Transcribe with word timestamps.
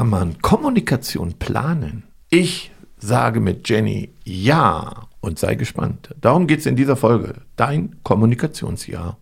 Kann 0.00 0.08
man 0.08 0.40
Kommunikation 0.40 1.34
planen? 1.34 2.04
Ich 2.30 2.72
sage 2.96 3.38
mit 3.38 3.68
Jenny 3.68 4.14
ja 4.24 5.08
und 5.20 5.38
sei 5.38 5.56
gespannt. 5.56 6.14
Darum 6.22 6.46
geht 6.46 6.60
es 6.60 6.64
in 6.64 6.74
dieser 6.74 6.96
Folge. 6.96 7.34
Dein 7.56 7.96
Kommunikationsjahr. 8.02 9.18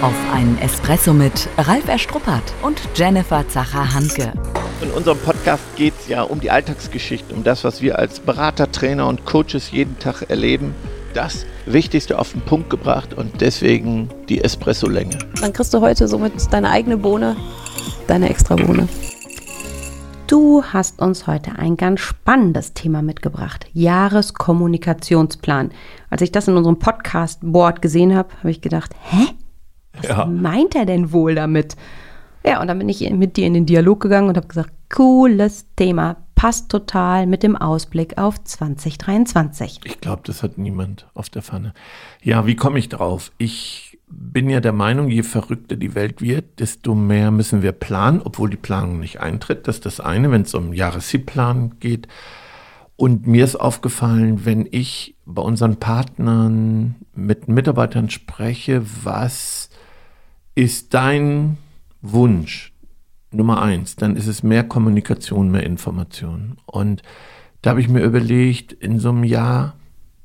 Auf 0.00 0.14
einen 0.32 0.56
Espresso 0.56 1.12
mit 1.12 1.50
Ralf 1.58 1.86
Erstruppert 1.86 2.54
und 2.62 2.80
Jennifer 2.94 3.46
Zacher-Hanke. 3.46 4.32
In 4.80 4.90
unserem 4.92 5.18
Podcast 5.18 5.64
geht 5.76 5.92
es 6.00 6.08
ja 6.08 6.22
um 6.22 6.40
die 6.40 6.50
Alltagsgeschichte, 6.50 7.34
um 7.34 7.44
das, 7.44 7.64
was 7.64 7.82
wir 7.82 7.98
als 7.98 8.20
Berater, 8.20 8.72
Trainer 8.72 9.06
und 9.06 9.26
Coaches 9.26 9.70
jeden 9.70 9.98
Tag 9.98 10.30
erleben. 10.30 10.74
Das 11.12 11.44
Wichtigste 11.66 12.18
auf 12.18 12.32
den 12.32 12.40
Punkt 12.40 12.70
gebracht 12.70 13.12
und 13.12 13.42
deswegen 13.42 14.08
die 14.30 14.42
Espresso-Länge. 14.42 15.18
Dann 15.42 15.52
kriegst 15.52 15.74
du 15.74 15.82
heute 15.82 16.08
somit 16.08 16.32
deine 16.50 16.70
eigene 16.70 16.96
Bohne, 16.96 17.36
deine 18.06 18.28
extra 18.28 18.56
Bohne. 18.56 18.88
Du 20.26 20.62
hast 20.64 21.00
uns 21.00 21.26
heute 21.26 21.58
ein 21.58 21.76
ganz 21.76 22.00
spannendes 22.00 22.72
Thema 22.72 23.02
mitgebracht. 23.02 23.66
Jahreskommunikationsplan. 23.74 25.72
Als 26.08 26.22
ich 26.22 26.32
das 26.32 26.48
in 26.48 26.56
unserem 26.56 26.78
Podcast-Board 26.78 27.82
gesehen 27.82 28.14
habe, 28.16 28.30
habe 28.38 28.50
ich 28.50 28.62
gedacht, 28.62 28.94
hä? 29.10 29.26
Was 29.92 30.08
ja. 30.08 30.24
meint 30.24 30.74
er 30.74 30.86
denn 30.86 31.12
wohl 31.12 31.34
damit? 31.34 31.76
Ja, 32.46 32.60
und 32.60 32.68
dann 32.68 32.78
bin 32.78 32.88
ich 32.88 33.08
mit 33.10 33.36
dir 33.36 33.46
in 33.46 33.54
den 33.54 33.66
Dialog 33.66 34.00
gegangen 34.00 34.28
und 34.28 34.36
habe 34.36 34.48
gesagt, 34.48 34.72
cooles 34.90 35.66
Thema, 35.76 36.16
passt 36.34 36.70
total 36.70 37.26
mit 37.26 37.42
dem 37.42 37.56
Ausblick 37.56 38.18
auf 38.18 38.42
2023. 38.42 39.80
Ich 39.84 40.00
glaube, 40.00 40.22
das 40.24 40.42
hat 40.42 40.58
niemand 40.58 41.06
auf 41.14 41.30
der 41.30 41.42
Pfanne. 41.42 41.72
Ja, 42.22 42.46
wie 42.46 42.56
komme 42.56 42.78
ich 42.78 42.88
drauf? 42.88 43.32
Ich 43.38 43.91
bin 44.14 44.50
ja 44.50 44.60
der 44.60 44.72
Meinung, 44.72 45.08
je 45.08 45.22
verrückter 45.22 45.76
die 45.76 45.94
Welt 45.94 46.20
wird, 46.20 46.60
desto 46.60 46.94
mehr 46.94 47.30
müssen 47.30 47.62
wir 47.62 47.72
planen, 47.72 48.20
obwohl 48.22 48.50
die 48.50 48.56
Planung 48.56 49.00
nicht 49.00 49.20
eintritt. 49.20 49.66
Das 49.66 49.76
ist 49.76 49.86
das 49.86 50.00
eine, 50.00 50.30
wenn 50.30 50.42
es 50.42 50.54
um 50.54 50.72
Jahressiebplan 50.72 51.78
geht. 51.80 52.08
Und 52.96 53.26
mir 53.26 53.44
ist 53.44 53.56
aufgefallen, 53.56 54.44
wenn 54.44 54.68
ich 54.70 55.16
bei 55.24 55.42
unseren 55.42 55.76
Partnern 55.76 56.96
mit 57.14 57.48
Mitarbeitern 57.48 58.10
spreche, 58.10 58.82
was 59.02 59.70
ist 60.54 60.94
dein 60.94 61.56
Wunsch 62.00 62.72
Nummer 63.32 63.62
eins, 63.62 63.96
dann 63.96 64.16
ist 64.16 64.26
es 64.26 64.42
mehr 64.42 64.64
Kommunikation, 64.64 65.50
mehr 65.50 65.64
Information. 65.64 66.58
Und 66.66 67.02
da 67.62 67.70
habe 67.70 67.80
ich 67.80 67.88
mir 67.88 68.02
überlegt, 68.02 68.72
in 68.72 68.98
so 68.98 69.08
einem 69.08 69.24
Jahr, 69.24 69.76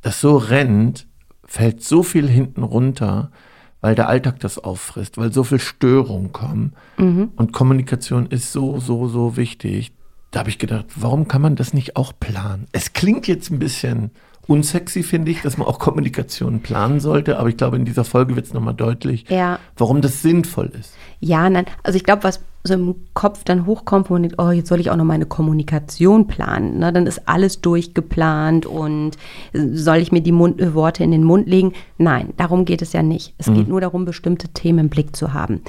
das 0.02 0.20
so 0.20 0.38
rennt, 0.38 1.08
fällt 1.46 1.84
so 1.84 2.04
viel 2.04 2.28
hinten 2.28 2.64
runter, 2.64 3.32
weil 3.81 3.95
der 3.95 4.08
Alltag 4.08 4.39
das 4.39 4.58
auffrisst, 4.59 5.17
weil 5.17 5.31
so 5.31 5.44
viel 5.44 5.59
Störungen 5.59 6.31
kommen. 6.31 6.73
Mhm. 6.97 7.31
Und 7.36 7.53
Kommunikation 7.53 8.28
ist 8.28 8.52
so, 8.52 8.80
so, 8.80 9.08
so 9.08 9.38
wichtig. 9.38 9.94
Da 10.31 10.39
habe 10.39 10.50
ich 10.50 10.58
gedacht, 10.58 10.86
warum 10.95 11.28
kann 11.28 11.42
man 11.42 11.56
das 11.56 11.73
nicht 11.73 11.95
auch 11.95 12.14
planen? 12.20 12.67
Es 12.72 12.94
klingt 12.94 13.28
jetzt 13.28 13.50
ein 13.50 13.59
bisschen 13.59 14.11
unsexy, 14.48 15.03
finde 15.03 15.31
ich, 15.31 15.42
dass 15.42 15.58
man 15.58 15.67
auch 15.67 15.80
Kommunikation 15.80 16.62
planen 16.62 17.00
sollte. 17.00 17.40
Aber 17.40 17.50
ich 17.50 17.58
glaube, 17.58 17.76
in 17.78 17.86
dieser 17.86 18.03
Folge 18.03 18.36
wird 18.36 18.45
es 18.45 18.54
nochmal 18.54 18.73
deutlich, 18.73 19.26
ja. 19.30 19.59
warum 19.78 20.02
das 20.02 20.22
sinnvoll 20.22 20.72
ist. 20.80 20.94
Ja, 21.20 21.50
nein. 21.50 21.66
Also 21.84 21.98
ich 21.98 22.04
glaube, 22.04 22.23
was 22.23 22.42
so 22.64 22.73
im 22.73 22.95
Kopf 23.14 23.44
dann 23.44 23.66
hochkommt, 23.66 24.09
wo 24.09 24.14
man 24.14 24.23
denkt, 24.23 24.39
oh, 24.39 24.52
jetzt 24.52 24.67
soll 24.70 24.80
ich 24.80 24.92
auch 24.92 24.95
noch 24.95 25.06
meine 25.06 25.26
Kommunikation 25.26 26.28
planen. 26.28 26.80
Ne? 26.80 26.94
Dann 26.94 27.08
ist 27.08 27.28
alles 27.28 27.62
durchgeplant 27.62 28.66
und 28.66 29.12
soll 29.54 29.98
ich 29.98 30.12
mir 30.12 30.22
die 30.22 30.31
Mund 30.31 30.59
äh, 30.61 30.73
Worte 30.73 31.04
in 31.04 31.11
den 31.11 31.23
Mund 31.23 31.48
legen? 31.48 31.73
Nein, 31.98 32.34
darum 32.38 32.66
geht 32.66 32.82
es 32.82 32.94
ja 32.94 33.02
nicht. 33.02 33.34
Es 33.38 33.48
mhm. 33.48 33.56
geht 33.56 33.67
nur 33.70 33.82
darum, 33.82 34.06
bestimmte 34.06 34.50
Themen 34.50 34.80
im 34.80 34.89
Blick 34.89 35.16
zu 35.16 35.34
haben. 35.34 35.61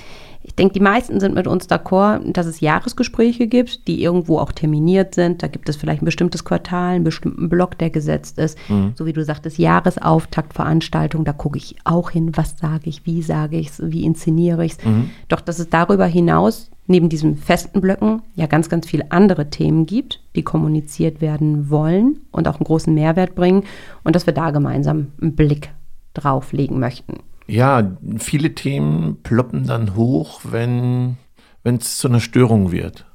Ich 0.48 0.54
denke, 0.54 0.72
die 0.72 0.80
meisten 0.80 1.20
sind 1.20 1.34
mit 1.34 1.46
uns 1.46 1.68
d'accord, 1.68 2.32
dass 2.32 2.46
es 2.46 2.60
Jahresgespräche 2.60 3.48
gibt, 3.48 3.86
die 3.86 4.02
irgendwo 4.02 4.38
auch 4.38 4.50
terminiert 4.50 5.14
sind. 5.14 5.42
Da 5.42 5.46
gibt 5.46 5.68
es 5.68 5.76
vielleicht 5.76 6.00
ein 6.00 6.06
bestimmtes 6.06 6.42
Quartal, 6.42 6.94
einen 6.94 7.04
bestimmten 7.04 7.50
Block, 7.50 7.76
der 7.76 7.90
gesetzt 7.90 8.38
ist. 8.38 8.56
Mhm. 8.70 8.92
So 8.94 9.04
wie 9.04 9.12
du 9.12 9.22
sagtest, 9.22 9.58
Jahresauftaktveranstaltung, 9.58 11.26
da 11.26 11.34
gucke 11.34 11.58
ich 11.58 11.76
auch 11.84 12.10
hin, 12.10 12.32
was 12.34 12.56
sage 12.58 12.88
ich, 12.88 13.04
wie 13.04 13.20
sage 13.20 13.58
ich 13.58 13.68
es, 13.68 13.82
wie 13.84 14.04
inszeniere 14.04 14.64
ich 14.64 14.72
es. 14.72 14.84
Mhm. 14.86 15.10
Doch 15.28 15.42
dass 15.42 15.58
es 15.58 15.68
darüber 15.68 16.06
hinaus 16.06 16.70
neben 16.86 17.10
diesen 17.10 17.36
festen 17.36 17.82
Blöcken 17.82 18.22
ja 18.34 18.46
ganz, 18.46 18.70
ganz 18.70 18.86
viele 18.86 19.12
andere 19.12 19.50
Themen 19.50 19.84
gibt, 19.84 20.22
die 20.34 20.42
kommuniziert 20.42 21.20
werden 21.20 21.68
wollen 21.68 22.20
und 22.32 22.48
auch 22.48 22.56
einen 22.56 22.64
großen 22.64 22.94
Mehrwert 22.94 23.34
bringen 23.34 23.64
und 24.02 24.16
dass 24.16 24.24
wir 24.24 24.32
da 24.32 24.50
gemeinsam 24.50 25.08
einen 25.20 25.36
Blick 25.36 25.68
drauf 26.14 26.52
legen 26.52 26.78
möchten. 26.78 27.18
Ja, 27.48 27.96
viele 28.18 28.54
Themen 28.54 29.22
ploppen 29.22 29.66
dann 29.66 29.96
hoch, 29.96 30.40
wenn 30.44 31.16
es 31.64 31.96
zu 31.96 32.08
einer 32.08 32.20
Störung 32.20 32.70
wird. 32.72 33.06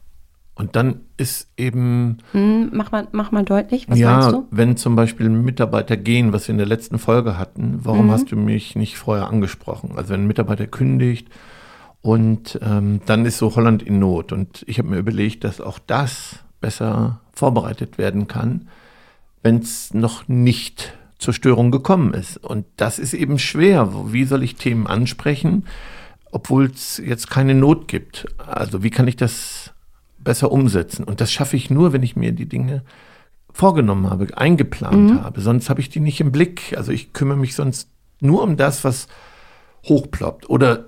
Und 0.56 0.76
dann 0.76 1.02
ist 1.18 1.52
eben. 1.58 2.20
Hm, 2.32 2.70
mach, 2.74 2.92
mal, 2.92 3.08
mach 3.12 3.32
mal 3.32 3.44
deutlich, 3.44 3.90
was 3.90 3.98
ja, 3.98 4.18
meinst 4.18 4.32
du? 4.34 4.48
Wenn 4.52 4.78
zum 4.78 4.96
Beispiel 4.96 5.30
Mitarbeiter 5.30 5.98
gehen, 5.98 6.32
was 6.32 6.48
wir 6.48 6.54
in 6.54 6.60
der 6.60 6.68
letzten 6.68 7.00
Folge 7.00 7.38
hatten, 7.40 7.80
warum 7.84 8.08
mhm. 8.08 8.12
hast 8.12 8.32
du 8.32 8.36
mich 8.36 8.76
nicht 8.76 8.98
vorher 8.98 9.28
angesprochen? 9.28 9.94
Also 9.96 10.14
wenn 10.14 10.24
ein 10.24 10.28
Mitarbeiter 10.28 10.68
kündigt 10.68 11.30
und 12.02 12.60
ähm, 12.62 13.02
dann 13.08 13.26
ist 13.26 13.40
so 13.40 13.56
Holland 13.56 13.82
in 13.82 13.98
Not. 13.98 14.32
Und 14.32 14.64
ich 14.68 14.78
habe 14.78 14.90
mir 14.90 14.98
überlegt, 14.98 15.44
dass 15.44 15.60
auch 15.60 15.80
das 15.80 16.40
besser 16.62 17.20
vorbereitet 17.34 17.98
werden 17.98 18.28
kann, 18.28 18.68
wenn 19.42 19.58
es 19.58 19.94
noch 19.94 20.28
nicht 20.28 20.94
zur 21.24 21.34
Störung 21.34 21.72
gekommen 21.72 22.14
ist. 22.14 22.38
Und 22.38 22.66
das 22.78 23.00
ist 23.00 23.14
eben 23.14 23.40
schwer. 23.40 23.90
Wie 24.14 24.26
soll 24.26 24.44
ich 24.44 24.56
Themen 24.56 24.86
ansprechen, 24.86 25.66
obwohl 26.32 26.66
es 26.66 27.02
jetzt 27.04 27.30
keine 27.30 27.56
Not 27.56 27.88
gibt? 27.88 28.28
Also 28.38 28.84
wie 28.84 28.92
kann 28.92 29.08
ich 29.08 29.16
das 29.16 29.74
besser 30.20 30.52
umsetzen? 30.52 31.04
Und 31.04 31.22
das 31.22 31.32
schaffe 31.32 31.56
ich 31.56 31.70
nur, 31.70 31.94
wenn 31.94 32.04
ich 32.04 32.16
mir 32.16 32.34
die 32.34 32.48
Dinge 32.48 32.84
vorgenommen 33.52 34.10
habe, 34.10 34.38
eingeplant 34.38 35.12
mhm. 35.12 35.24
habe. 35.24 35.42
Sonst 35.42 35.70
habe 35.70 35.80
ich 35.80 35.90
die 35.90 36.00
nicht 36.00 36.20
im 36.20 36.32
Blick. 36.32 36.76
Also 36.76 36.92
ich 36.92 37.14
kümmere 37.14 37.38
mich 37.38 37.56
sonst 37.56 37.90
nur 38.20 38.44
um 38.44 38.58
das, 38.58 38.84
was 38.84 39.08
hochploppt. 39.86 40.50
Oder 40.50 40.86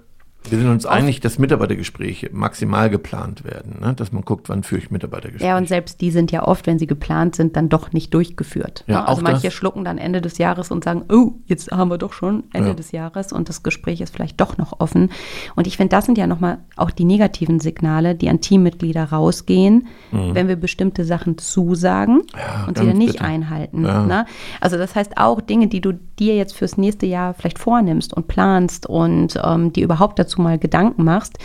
wir 0.52 0.58
sind 0.58 0.70
uns 0.70 0.86
einig, 0.86 1.20
dass 1.20 1.40
Mitarbeitergespräche 1.40 2.30
maximal 2.32 2.90
geplant 2.90 3.44
werden, 3.44 3.80
ne? 3.82 3.94
dass 3.94 4.12
man 4.12 4.24
guckt, 4.24 4.50
wann 4.50 4.64
führe 4.64 4.82
ich 4.82 4.92
Mitarbeitergespräche. 4.92 5.50
Ja, 5.50 5.58
und 5.58 5.68
selbst 5.68 6.02
die 6.02 6.12
sind 6.12 6.32
ja 6.32 6.48
oft, 6.48 6.68
wenn 6.68 6.80
sie 6.80 6.88
geplant 6.88 7.36
sind, 7.36 7.56
dann 7.56 7.70
doch 7.70 7.92
nicht 7.94 8.14
durchgeführt. 8.14 8.84
Ja, 8.88 9.02
ne? 9.02 9.08
Also 9.08 9.22
manche 9.22 9.52
schlucken 9.52 9.84
dann 9.84 9.98
Ende 9.98 10.22
des 10.22 10.38
Jahres 10.38 10.72
und 10.72 10.84
sagen, 10.84 11.04
oh, 11.12 11.34
jetzt 11.46 11.72
haben 11.72 11.90
wir 11.90 11.98
doch 11.98 12.14
schon 12.14 12.44
Ende 12.54 12.70
ja. 12.70 12.74
des 12.74 12.92
Jahres 12.92 13.34
und 13.34 13.50
das 13.50 13.64
Gespräch 13.64 14.02
ist 14.02 14.14
vielleicht 14.14 14.40
doch 14.40 14.58
noch 14.58 14.80
offen. 14.80 15.12
Und 15.56 15.68
ich 15.68 15.78
finde, 15.78 15.96
das 15.96 16.06
sind 16.06 16.18
ja 16.18 16.28
nochmal 16.28 16.60
auch 16.76 16.92
die 16.92 17.06
negativen 17.06 17.60
Signale, 17.60 18.16
die 18.16 18.30
an 18.30 18.42
Teammitglieder 18.42 19.06
rausgehen, 19.06 19.88
mhm. 20.12 20.36
wenn 20.36 20.48
wir 20.48 20.56
bestimmte 20.56 21.06
Sachen 21.06 21.38
zusagen 21.38 22.22
ja, 22.34 22.66
und 22.68 22.78
sie 22.78 22.86
dann 22.86 22.98
nicht 22.98 23.14
bitte. 23.14 23.26
einhalten. 23.26 23.82
Ne? 23.82 24.26
Also 24.62 24.78
das 24.78 24.96
heißt 24.96 25.18
auch 25.18 25.42
Dinge, 25.42 25.68
die 25.68 25.82
du 25.82 25.94
dir 26.20 26.36
jetzt 26.36 26.56
fürs 26.56 26.78
nächste 26.78 27.06
Jahr 27.06 27.34
vielleicht 27.34 27.60
vornimmst 27.60 28.14
und 28.14 28.28
planst 28.28 28.86
und 28.88 29.40
ähm, 29.44 29.74
die 29.74 29.82
überhaupt 29.82 30.20
dazu 30.20 30.35
dazu 30.36 30.42
mal 30.42 30.58
Gedanken 30.60 31.04
machst, 31.04 31.38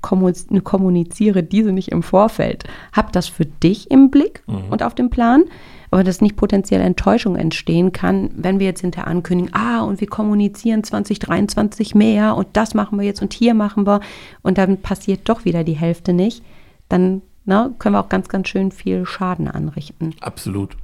kommuniziere 0.00 1.42
diese 1.42 1.72
nicht 1.72 1.88
im 1.88 2.02
Vorfeld. 2.02 2.64
Hab 2.92 3.12
das 3.12 3.26
für 3.26 3.46
dich 3.46 3.90
im 3.90 4.10
Blick 4.10 4.42
mhm. 4.46 4.68
und 4.70 4.82
auf 4.82 4.94
dem 4.94 5.10
Plan, 5.10 5.44
aber 5.90 6.04
dass 6.04 6.20
nicht 6.20 6.36
potenziell 6.36 6.80
Enttäuschung 6.80 7.34
entstehen 7.34 7.92
kann, 7.92 8.30
wenn 8.36 8.60
wir 8.60 8.66
jetzt 8.66 8.82
hinterher 8.82 9.08
ankündigen, 9.08 9.54
ah, 9.54 9.82
und 9.82 10.00
wir 10.00 10.08
kommunizieren 10.08 10.84
2023 10.84 11.94
mehr 11.94 12.36
und 12.36 12.48
das 12.52 12.74
machen 12.74 12.98
wir 12.98 13.06
jetzt 13.06 13.22
und 13.22 13.32
hier 13.32 13.54
machen 13.54 13.86
wir 13.86 14.00
und 14.42 14.58
dann 14.58 14.80
passiert 14.80 15.28
doch 15.28 15.44
wieder 15.44 15.64
die 15.64 15.76
Hälfte 15.76 16.12
nicht, 16.12 16.44
dann 16.88 17.22
na, 17.48 17.68
ne, 17.68 17.74
können 17.78 17.94
wir 17.94 18.00
auch 18.00 18.08
ganz, 18.08 18.28
ganz 18.28 18.48
schön 18.48 18.72
viel 18.72 19.06
Schaden 19.06 19.48
anrichten. 19.48 20.14
Absolut. 20.20 20.76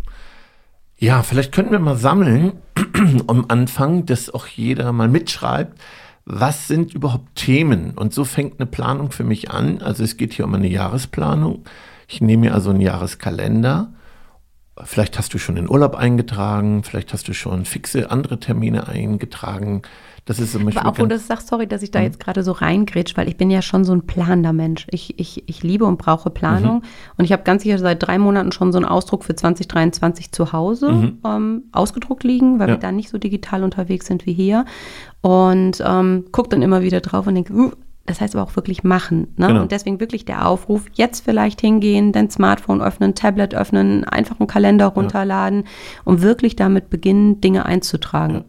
Ja, 0.96 1.24
vielleicht 1.24 1.50
könnten 1.50 1.72
wir 1.72 1.80
mal 1.80 1.96
sammeln 1.96 2.52
am 3.26 3.46
Anfang, 3.48 4.06
dass 4.06 4.32
auch 4.32 4.46
jeder 4.46 4.92
mal 4.92 5.08
mitschreibt, 5.08 5.76
was 6.24 6.68
sind 6.68 6.94
überhaupt 6.94 7.34
Themen? 7.34 7.92
Und 7.92 8.14
so 8.14 8.24
fängt 8.24 8.60
eine 8.60 8.66
Planung 8.66 9.10
für 9.10 9.24
mich 9.24 9.50
an. 9.50 9.82
Also 9.82 10.04
es 10.04 10.16
geht 10.16 10.32
hier 10.32 10.44
um 10.44 10.54
eine 10.54 10.68
Jahresplanung. 10.68 11.64
Ich 12.08 12.20
nehme 12.20 12.42
mir 12.42 12.54
also 12.54 12.70
einen 12.70 12.80
Jahreskalender. 12.80 13.92
Vielleicht 14.84 15.18
hast 15.18 15.34
du 15.34 15.38
schon 15.38 15.56
den 15.56 15.68
Urlaub 15.68 15.94
eingetragen, 15.94 16.82
vielleicht 16.82 17.12
hast 17.12 17.28
du 17.28 17.34
schon 17.34 17.66
fixe 17.66 18.10
andere 18.10 18.40
Termine 18.40 18.88
eingetragen. 18.88 19.82
Das 20.24 20.38
ist 20.38 20.52
zum 20.52 20.64
Beispiel. 20.64 20.80
Aber 20.80 20.90
auch 20.90 20.98
wo 20.98 21.06
du 21.06 21.18
sagst, 21.18 21.48
sorry, 21.48 21.66
dass 21.66 21.82
ich 21.82 21.90
da 21.90 21.98
hm? 21.98 22.06
jetzt 22.06 22.20
gerade 22.20 22.44
so 22.44 22.52
reingrätsch, 22.52 23.16
weil 23.16 23.28
ich 23.28 23.36
bin 23.36 23.50
ja 23.50 23.60
schon 23.60 23.84
so 23.84 23.92
ein 23.92 24.06
planender 24.06 24.52
Mensch. 24.52 24.86
Ich, 24.90 25.18
ich, 25.18 25.48
ich 25.48 25.62
liebe 25.64 25.84
und 25.84 25.98
brauche 25.98 26.30
Planung. 26.30 26.76
Mhm. 26.76 26.82
Und 27.16 27.24
ich 27.24 27.32
habe 27.32 27.42
ganz 27.42 27.64
sicher 27.64 27.78
seit 27.78 28.06
drei 28.06 28.18
Monaten 28.18 28.52
schon 28.52 28.70
so 28.72 28.78
einen 28.78 28.86
Ausdruck 28.86 29.24
für 29.24 29.34
2023 29.34 30.30
zu 30.30 30.52
Hause 30.52 30.92
mhm. 30.92 31.18
ähm, 31.24 31.62
ausgedruckt 31.72 32.22
liegen, 32.22 32.60
weil 32.60 32.68
ja. 32.68 32.74
wir 32.74 32.80
da 32.80 32.92
nicht 32.92 33.08
so 33.08 33.18
digital 33.18 33.64
unterwegs 33.64 34.06
sind 34.06 34.24
wie 34.26 34.32
hier. 34.32 34.64
Und 35.22 35.82
ähm, 35.84 36.26
gucke 36.30 36.50
dann 36.50 36.62
immer 36.62 36.82
wieder 36.82 37.00
drauf 37.00 37.26
und 37.26 37.34
denke, 37.34 37.52
uh, 37.52 37.72
das 38.06 38.20
heißt 38.20 38.34
aber 38.34 38.44
auch 38.44 38.56
wirklich 38.56 38.84
machen. 38.84 39.28
Ne? 39.36 39.48
Genau. 39.48 39.62
Und 39.62 39.72
deswegen 39.72 40.00
wirklich 40.00 40.24
der 40.24 40.46
Aufruf, 40.46 40.86
jetzt 40.92 41.24
vielleicht 41.24 41.60
hingehen, 41.60 42.12
dein 42.12 42.30
Smartphone 42.30 42.80
öffnen, 42.80 43.14
Tablet 43.14 43.54
öffnen, 43.54 44.04
einfach 44.04 44.38
einen 44.40 44.48
Kalender 44.48 44.86
runterladen 44.86 45.62
ja. 45.62 45.68
und 46.04 46.22
wirklich 46.22 46.56
damit 46.56 46.90
beginnen, 46.90 47.40
Dinge 47.40 47.64
einzutragen. 47.64 48.34
Ja. 48.34 48.44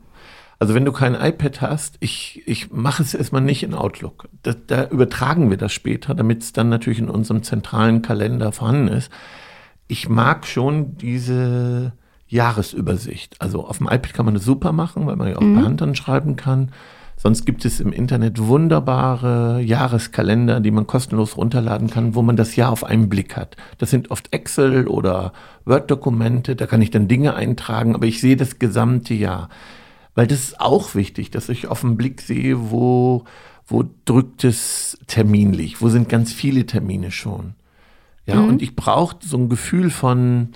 Also 0.63 0.75
wenn 0.75 0.85
du 0.85 0.93
kein 0.93 1.13
iPad 1.13 1.59
hast, 1.59 1.97
ich, 1.99 2.41
ich 2.45 2.71
mache 2.71 3.03
es 3.03 3.13
erstmal 3.13 3.41
nicht 3.41 3.63
in 3.63 3.73
Outlook. 3.73 4.29
Da, 4.43 4.53
da 4.53 4.87
übertragen 4.87 5.49
wir 5.49 5.57
das 5.57 5.73
später, 5.73 6.15
damit 6.15 6.41
es 6.41 6.53
dann 6.53 6.69
natürlich 6.69 6.99
in 6.99 7.09
unserem 7.09 7.43
zentralen 7.43 8.01
Kalender 8.01 8.53
vorhanden 8.53 8.87
ist. 8.87 9.11
Ich 9.89 10.07
mag 10.07 10.47
schon 10.47 10.95
diese 10.95 11.91
Jahresübersicht. 12.29 13.35
Also 13.41 13.67
auf 13.67 13.79
dem 13.79 13.87
iPad 13.87 14.13
kann 14.13 14.23
man 14.23 14.35
das 14.35 14.45
super 14.45 14.71
machen, 14.71 15.05
weil 15.05 15.17
man 15.17 15.27
ja 15.27 15.35
auch 15.35 15.41
mhm. 15.41 15.55
per 15.55 15.65
Hand 15.65 15.81
dann 15.81 15.95
schreiben 15.95 16.37
kann. 16.37 16.71
Sonst 17.17 17.43
gibt 17.43 17.65
es 17.65 17.81
im 17.81 17.91
Internet 17.91 18.39
wunderbare 18.39 19.59
Jahreskalender, 19.59 20.61
die 20.61 20.71
man 20.71 20.87
kostenlos 20.87 21.35
runterladen 21.35 21.89
kann, 21.89 22.15
wo 22.15 22.21
man 22.21 22.37
das 22.37 22.55
Jahr 22.55 22.71
auf 22.71 22.85
einen 22.85 23.09
Blick 23.09 23.35
hat. 23.35 23.57
Das 23.79 23.89
sind 23.89 24.11
oft 24.11 24.31
Excel 24.31 24.87
oder 24.87 25.33
Word-Dokumente, 25.65 26.55
da 26.55 26.67
kann 26.67 26.81
ich 26.81 26.89
dann 26.89 27.09
Dinge 27.09 27.33
eintragen, 27.33 27.95
aber 27.95 28.05
ich 28.05 28.21
sehe 28.21 28.37
das 28.37 28.59
gesamte 28.59 29.13
Jahr. 29.13 29.49
Weil 30.15 30.27
das 30.27 30.39
ist 30.39 30.61
auch 30.61 30.95
wichtig, 30.95 31.31
dass 31.31 31.49
ich 31.49 31.67
auf 31.67 31.81
den 31.81 31.97
Blick 31.97 32.21
sehe, 32.21 32.71
wo, 32.71 33.25
wo 33.65 33.83
drückt 34.05 34.43
es 34.43 34.97
terminlich, 35.07 35.81
wo 35.81 35.89
sind 35.89 36.09
ganz 36.09 36.33
viele 36.33 36.65
Termine 36.65 37.11
schon. 37.11 37.55
Ja, 38.25 38.35
mhm. 38.35 38.49
und 38.49 38.61
ich 38.61 38.75
brauche 38.75 39.17
so 39.21 39.37
ein 39.37 39.49
Gefühl 39.49 39.89
von, 39.89 40.49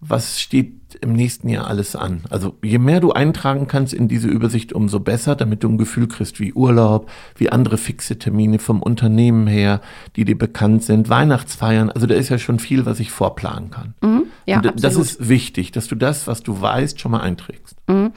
was 0.00 0.40
steht 0.40 0.82
im 1.00 1.12
nächsten 1.12 1.48
Jahr 1.48 1.68
alles 1.68 1.94
an. 1.94 2.22
Also 2.28 2.56
je 2.62 2.78
mehr 2.78 3.00
du 3.00 3.12
eintragen 3.12 3.68
kannst 3.68 3.94
in 3.94 4.08
diese 4.08 4.28
Übersicht, 4.28 4.72
umso 4.72 4.98
besser, 5.00 5.36
damit 5.36 5.62
du 5.62 5.68
ein 5.68 5.78
Gefühl 5.78 6.08
kriegst, 6.08 6.40
wie 6.40 6.52
Urlaub, 6.52 7.08
wie 7.36 7.50
andere 7.50 7.78
fixe 7.78 8.18
Termine 8.18 8.58
vom 8.58 8.82
Unternehmen 8.82 9.46
her, 9.46 9.80
die 10.16 10.24
dir 10.24 10.36
bekannt 10.36 10.82
sind, 10.82 11.08
Weihnachtsfeiern. 11.08 11.90
Also 11.90 12.06
da 12.06 12.14
ist 12.14 12.28
ja 12.28 12.38
schon 12.38 12.58
viel, 12.58 12.84
was 12.84 13.00
ich 13.00 13.10
vorplanen 13.10 13.70
kann. 13.70 13.94
Mhm, 14.02 14.24
ja, 14.44 14.56
Und 14.56 14.82
das 14.82 14.96
ist 14.96 15.28
wichtig, 15.28 15.70
dass 15.72 15.86
du 15.86 15.94
das, 15.94 16.26
was 16.26 16.42
du 16.42 16.60
weißt, 16.60 17.00
schon 17.00 17.12
mal 17.12 17.20
einträgst. 17.20 17.76
Mhm. 17.88 18.10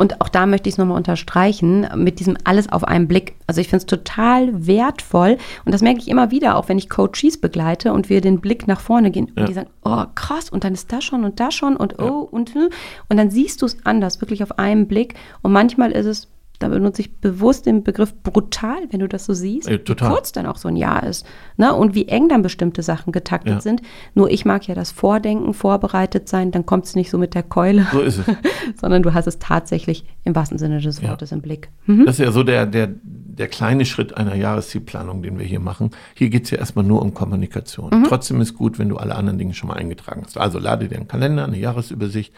Und 0.00 0.22
auch 0.22 0.30
da 0.30 0.46
möchte 0.46 0.66
ich 0.66 0.76
es 0.76 0.78
nochmal 0.78 0.96
unterstreichen, 0.96 1.86
mit 1.94 2.20
diesem 2.20 2.38
alles 2.44 2.72
auf 2.72 2.84
einen 2.84 3.06
Blick. 3.06 3.34
Also 3.46 3.60
ich 3.60 3.68
finde 3.68 3.82
es 3.82 3.86
total 3.86 4.66
wertvoll 4.66 5.36
und 5.66 5.74
das 5.74 5.82
merke 5.82 6.00
ich 6.00 6.08
immer 6.08 6.30
wieder, 6.30 6.56
auch 6.56 6.70
wenn 6.70 6.78
ich 6.78 6.88
Coaches 6.88 7.38
begleite 7.38 7.92
und 7.92 8.08
wir 8.08 8.22
den 8.22 8.40
Blick 8.40 8.66
nach 8.66 8.80
vorne 8.80 9.10
gehen 9.10 9.30
ja. 9.36 9.42
und 9.42 9.48
die 9.50 9.52
sagen, 9.52 9.68
oh 9.84 10.04
krass, 10.14 10.48
und 10.48 10.64
dann 10.64 10.72
ist 10.72 10.90
das 10.90 11.04
schon 11.04 11.22
und 11.22 11.38
das 11.38 11.52
schon 11.52 11.76
und 11.76 11.98
oh 11.98 12.02
ja. 12.02 12.10
und 12.10 12.56
und 12.56 13.16
dann 13.18 13.30
siehst 13.30 13.60
du 13.60 13.66
es 13.66 13.76
anders, 13.84 14.22
wirklich 14.22 14.42
auf 14.42 14.58
einen 14.58 14.88
Blick. 14.88 15.16
Und 15.42 15.52
manchmal 15.52 15.92
ist 15.92 16.06
es 16.06 16.28
da 16.60 16.68
benutze 16.68 17.00
ich 17.00 17.16
bewusst 17.16 17.64
den 17.64 17.82
Begriff 17.82 18.14
brutal, 18.22 18.76
wenn 18.90 19.00
du 19.00 19.08
das 19.08 19.24
so 19.24 19.32
siehst, 19.32 19.68
ja, 19.68 19.78
wie 19.78 19.94
kurz 19.94 20.30
dann 20.30 20.44
auch 20.44 20.58
so 20.58 20.68
ein 20.68 20.76
Jahr 20.76 21.04
ist. 21.04 21.26
Ne? 21.56 21.74
Und 21.74 21.94
wie 21.94 22.06
eng 22.06 22.28
dann 22.28 22.42
bestimmte 22.42 22.82
Sachen 22.82 23.12
getaktet 23.12 23.54
ja. 23.54 23.60
sind. 23.62 23.80
Nur 24.14 24.30
ich 24.30 24.44
mag 24.44 24.68
ja 24.68 24.74
das 24.74 24.90
Vordenken, 24.90 25.54
vorbereitet 25.54 26.28
sein, 26.28 26.50
dann 26.50 26.66
kommt 26.66 26.84
es 26.84 26.94
nicht 26.94 27.10
so 27.10 27.16
mit 27.16 27.34
der 27.34 27.42
Keule, 27.42 27.86
so 27.90 28.00
ist 28.00 28.18
es. 28.18 28.24
sondern 28.80 29.02
du 29.02 29.14
hast 29.14 29.26
es 29.26 29.38
tatsächlich 29.38 30.04
im 30.24 30.36
wahrsten 30.36 30.58
Sinne 30.58 30.80
des 30.80 31.02
Wortes 31.02 31.30
ja. 31.30 31.36
im 31.36 31.42
Blick. 31.42 31.70
Mhm. 31.86 32.04
Das 32.04 32.18
ist 32.18 32.26
ja 32.26 32.30
so 32.30 32.42
der, 32.42 32.66
der, 32.66 32.90
der 33.02 33.48
kleine 33.48 33.86
Schritt 33.86 34.14
einer 34.18 34.34
Jahreszielplanung, 34.34 35.22
den 35.22 35.38
wir 35.38 35.46
hier 35.46 35.60
machen. 35.60 35.92
Hier 36.14 36.28
geht 36.28 36.44
es 36.44 36.50
ja 36.50 36.58
erstmal 36.58 36.84
nur 36.84 37.00
um 37.00 37.14
Kommunikation. 37.14 37.90
Mhm. 37.90 38.04
Trotzdem 38.04 38.38
ist 38.42 38.54
gut, 38.54 38.78
wenn 38.78 38.90
du 38.90 38.98
alle 38.98 39.14
anderen 39.14 39.38
Dinge 39.38 39.54
schon 39.54 39.68
mal 39.68 39.78
eingetragen 39.78 40.24
hast. 40.26 40.36
Also 40.36 40.58
lade 40.58 40.88
dir 40.88 40.96
einen 40.96 41.08
Kalender, 41.08 41.44
eine 41.44 41.58
Jahresübersicht, 41.58 42.34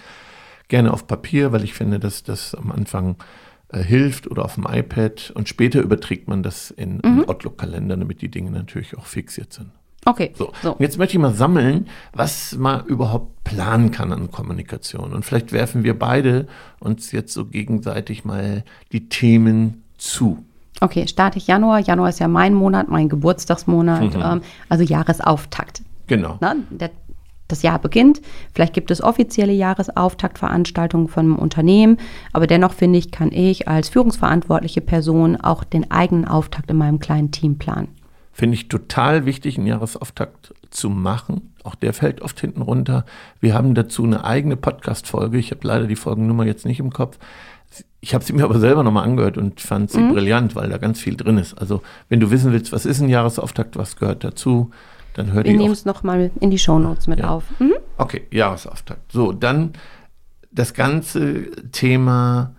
gerne 0.68 0.92
auf 0.92 1.08
Papier, 1.08 1.50
weil 1.50 1.64
ich 1.64 1.75
finde, 1.75 1.98
dass 1.98 2.22
das 2.22 2.54
am 2.54 2.70
Anfang 2.70 3.16
äh, 3.72 3.82
hilft 3.82 4.30
oder 4.30 4.44
auf 4.44 4.54
dem 4.54 4.66
iPad 4.69 5.32
und 5.34 5.48
später 5.48 5.80
überträgt 5.80 6.28
man 6.28 6.42
das 6.42 6.70
in 6.70 6.96
mhm. 6.96 7.00
einen 7.04 7.28
Outlook-Kalender, 7.28 7.96
damit 7.96 8.22
die 8.22 8.30
Dinge 8.30 8.50
natürlich 8.50 8.96
auch 8.96 9.06
fixiert 9.06 9.52
sind. 9.52 9.70
Okay. 10.04 10.32
So. 10.36 10.52
so. 10.62 10.76
Jetzt 10.78 10.98
möchte 10.98 11.16
ich 11.16 11.20
mal 11.20 11.34
sammeln, 11.34 11.88
was 12.12 12.56
man 12.56 12.84
überhaupt 12.86 13.44
planen 13.44 13.92
kann 13.92 14.12
an 14.12 14.30
Kommunikation. 14.30 15.12
Und 15.12 15.24
vielleicht 15.24 15.52
werfen 15.52 15.84
wir 15.84 15.98
beide 15.98 16.48
uns 16.80 17.12
jetzt 17.12 17.32
so 17.32 17.46
gegenseitig 17.46 18.24
mal 18.24 18.64
die 18.90 19.08
Themen 19.08 19.84
zu. 19.98 20.44
Okay, 20.80 21.06
starte 21.06 21.38
ich 21.38 21.46
Januar. 21.46 21.78
Januar 21.78 22.08
ist 22.08 22.18
ja 22.18 22.26
mein 22.26 22.54
Monat, 22.54 22.88
mein 22.88 23.08
Geburtstagsmonat, 23.08 24.14
mhm. 24.14 24.22
ähm, 24.22 24.40
also 24.68 24.82
Jahresauftakt. 24.82 25.82
Genau. 26.08 26.38
Na, 26.40 26.56
der 26.70 26.90
das 27.52 27.62
Jahr 27.62 27.78
beginnt. 27.78 28.20
Vielleicht 28.54 28.75
gibt 28.75 28.90
es 28.90 29.02
offizielle 29.02 29.52
Jahresauftaktveranstaltungen 29.52 31.08
von 31.08 31.26
einem 31.26 31.37
Unternehmen, 31.37 31.99
aber 32.32 32.46
dennoch 32.46 32.72
finde 32.72 32.99
ich, 32.99 33.10
kann 33.10 33.31
ich 33.31 33.69
als 33.69 33.90
führungsverantwortliche 33.90 34.81
Person 34.81 35.37
auch 35.37 35.62
den 35.62 35.90
eigenen 35.90 36.26
Auftakt 36.26 36.70
in 36.70 36.78
meinem 36.78 36.99
kleinen 36.99 37.31
Team 37.31 37.58
planen. 37.58 37.88
Finde 38.32 38.54
ich 38.54 38.69
total 38.69 39.26
wichtig, 39.26 39.58
einen 39.58 39.66
Jahresauftakt 39.66 40.54
zu 40.70 40.88
machen. 40.88 41.54
Auch 41.64 41.75
der 41.75 41.93
fällt 41.93 42.22
oft 42.22 42.40
hinten 42.40 42.62
runter. 42.62 43.04
Wir 43.40 43.54
haben 43.54 43.75
dazu 43.75 44.04
eine 44.04 44.25
eigene 44.25 44.56
Podcast-Folge. 44.56 45.38
Ich 45.38 45.50
habe 45.50 45.66
leider 45.66 45.87
die 45.87 45.96
Folgennummer 45.96 46.46
jetzt 46.46 46.64
nicht 46.64 46.81
im 46.81 46.90
Kopf. 46.90 47.19
Ich 48.00 48.14
habe 48.14 48.25
sie 48.25 48.32
mir 48.32 48.44
aber 48.44 48.58
selber 48.58 48.82
nochmal 48.82 49.04
angehört 49.04 49.38
und 49.38 49.60
fand 49.60 49.90
sie 49.90 50.00
mhm. 50.00 50.12
brillant, 50.12 50.56
weil 50.56 50.70
da 50.70 50.78
ganz 50.78 50.99
viel 50.99 51.16
drin 51.16 51.38
ist. 51.38 51.54
Also, 51.54 51.82
wenn 52.08 52.20
du 52.20 52.31
wissen 52.31 52.52
willst, 52.52 52.72
was 52.72 52.87
ist 52.87 53.00
ein 53.00 53.08
Jahresauftakt, 53.08 53.76
was 53.76 53.96
gehört 53.96 54.25
dazu, 54.25 54.70
dann 55.14 55.32
hört 55.32 55.47
Wir 55.47 55.56
nehmen 55.56 55.73
es 55.73 55.85
nochmal 55.85 56.31
in 56.41 56.50
die 56.50 56.59
Shownotes 56.59 57.06
mit 57.06 57.20
ja. 57.20 57.29
auf. 57.29 57.44
Mhm. 57.59 57.75
Okay, 57.99 58.23
Jahresauftakt. 58.31 59.12
So, 59.12 59.32
dann 59.32 59.75
das 60.50 60.75
ganze 60.75 61.50
Thema 61.73 62.55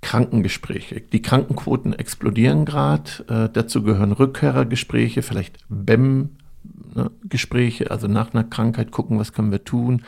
Krankengespräche. 0.00 1.00
Die 1.00 1.22
Krankenquoten 1.22 1.92
explodieren 1.92 2.64
gerade. 2.64 3.10
Äh, 3.28 3.48
dazu 3.52 3.82
gehören 3.82 4.12
Rückkehrergespräche, 4.12 5.22
vielleicht 5.22 5.58
BEM-Gespräche, 5.68 7.84
ne, 7.84 7.90
also 7.90 8.06
nach 8.06 8.32
einer 8.32 8.44
Krankheit 8.44 8.92
gucken, 8.92 9.18
was 9.18 9.32
können 9.32 9.50
wir 9.50 9.64
tun. 9.64 10.04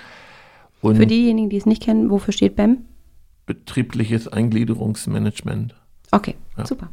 Und 0.81 0.97
Für 0.97 1.07
diejenigen, 1.07 1.51
die 1.51 1.57
es 1.57 1.67
nicht 1.67 1.83
kennen, 1.83 2.11
wofür 2.11 2.33
steht 2.33 2.55
BEM? 2.55 2.85
Betriebliches 3.47 4.29
Eingliederungsmanagement. 4.29 5.75
Okay, 6.13 6.37
ja. 6.57 6.65
super. 6.65 6.89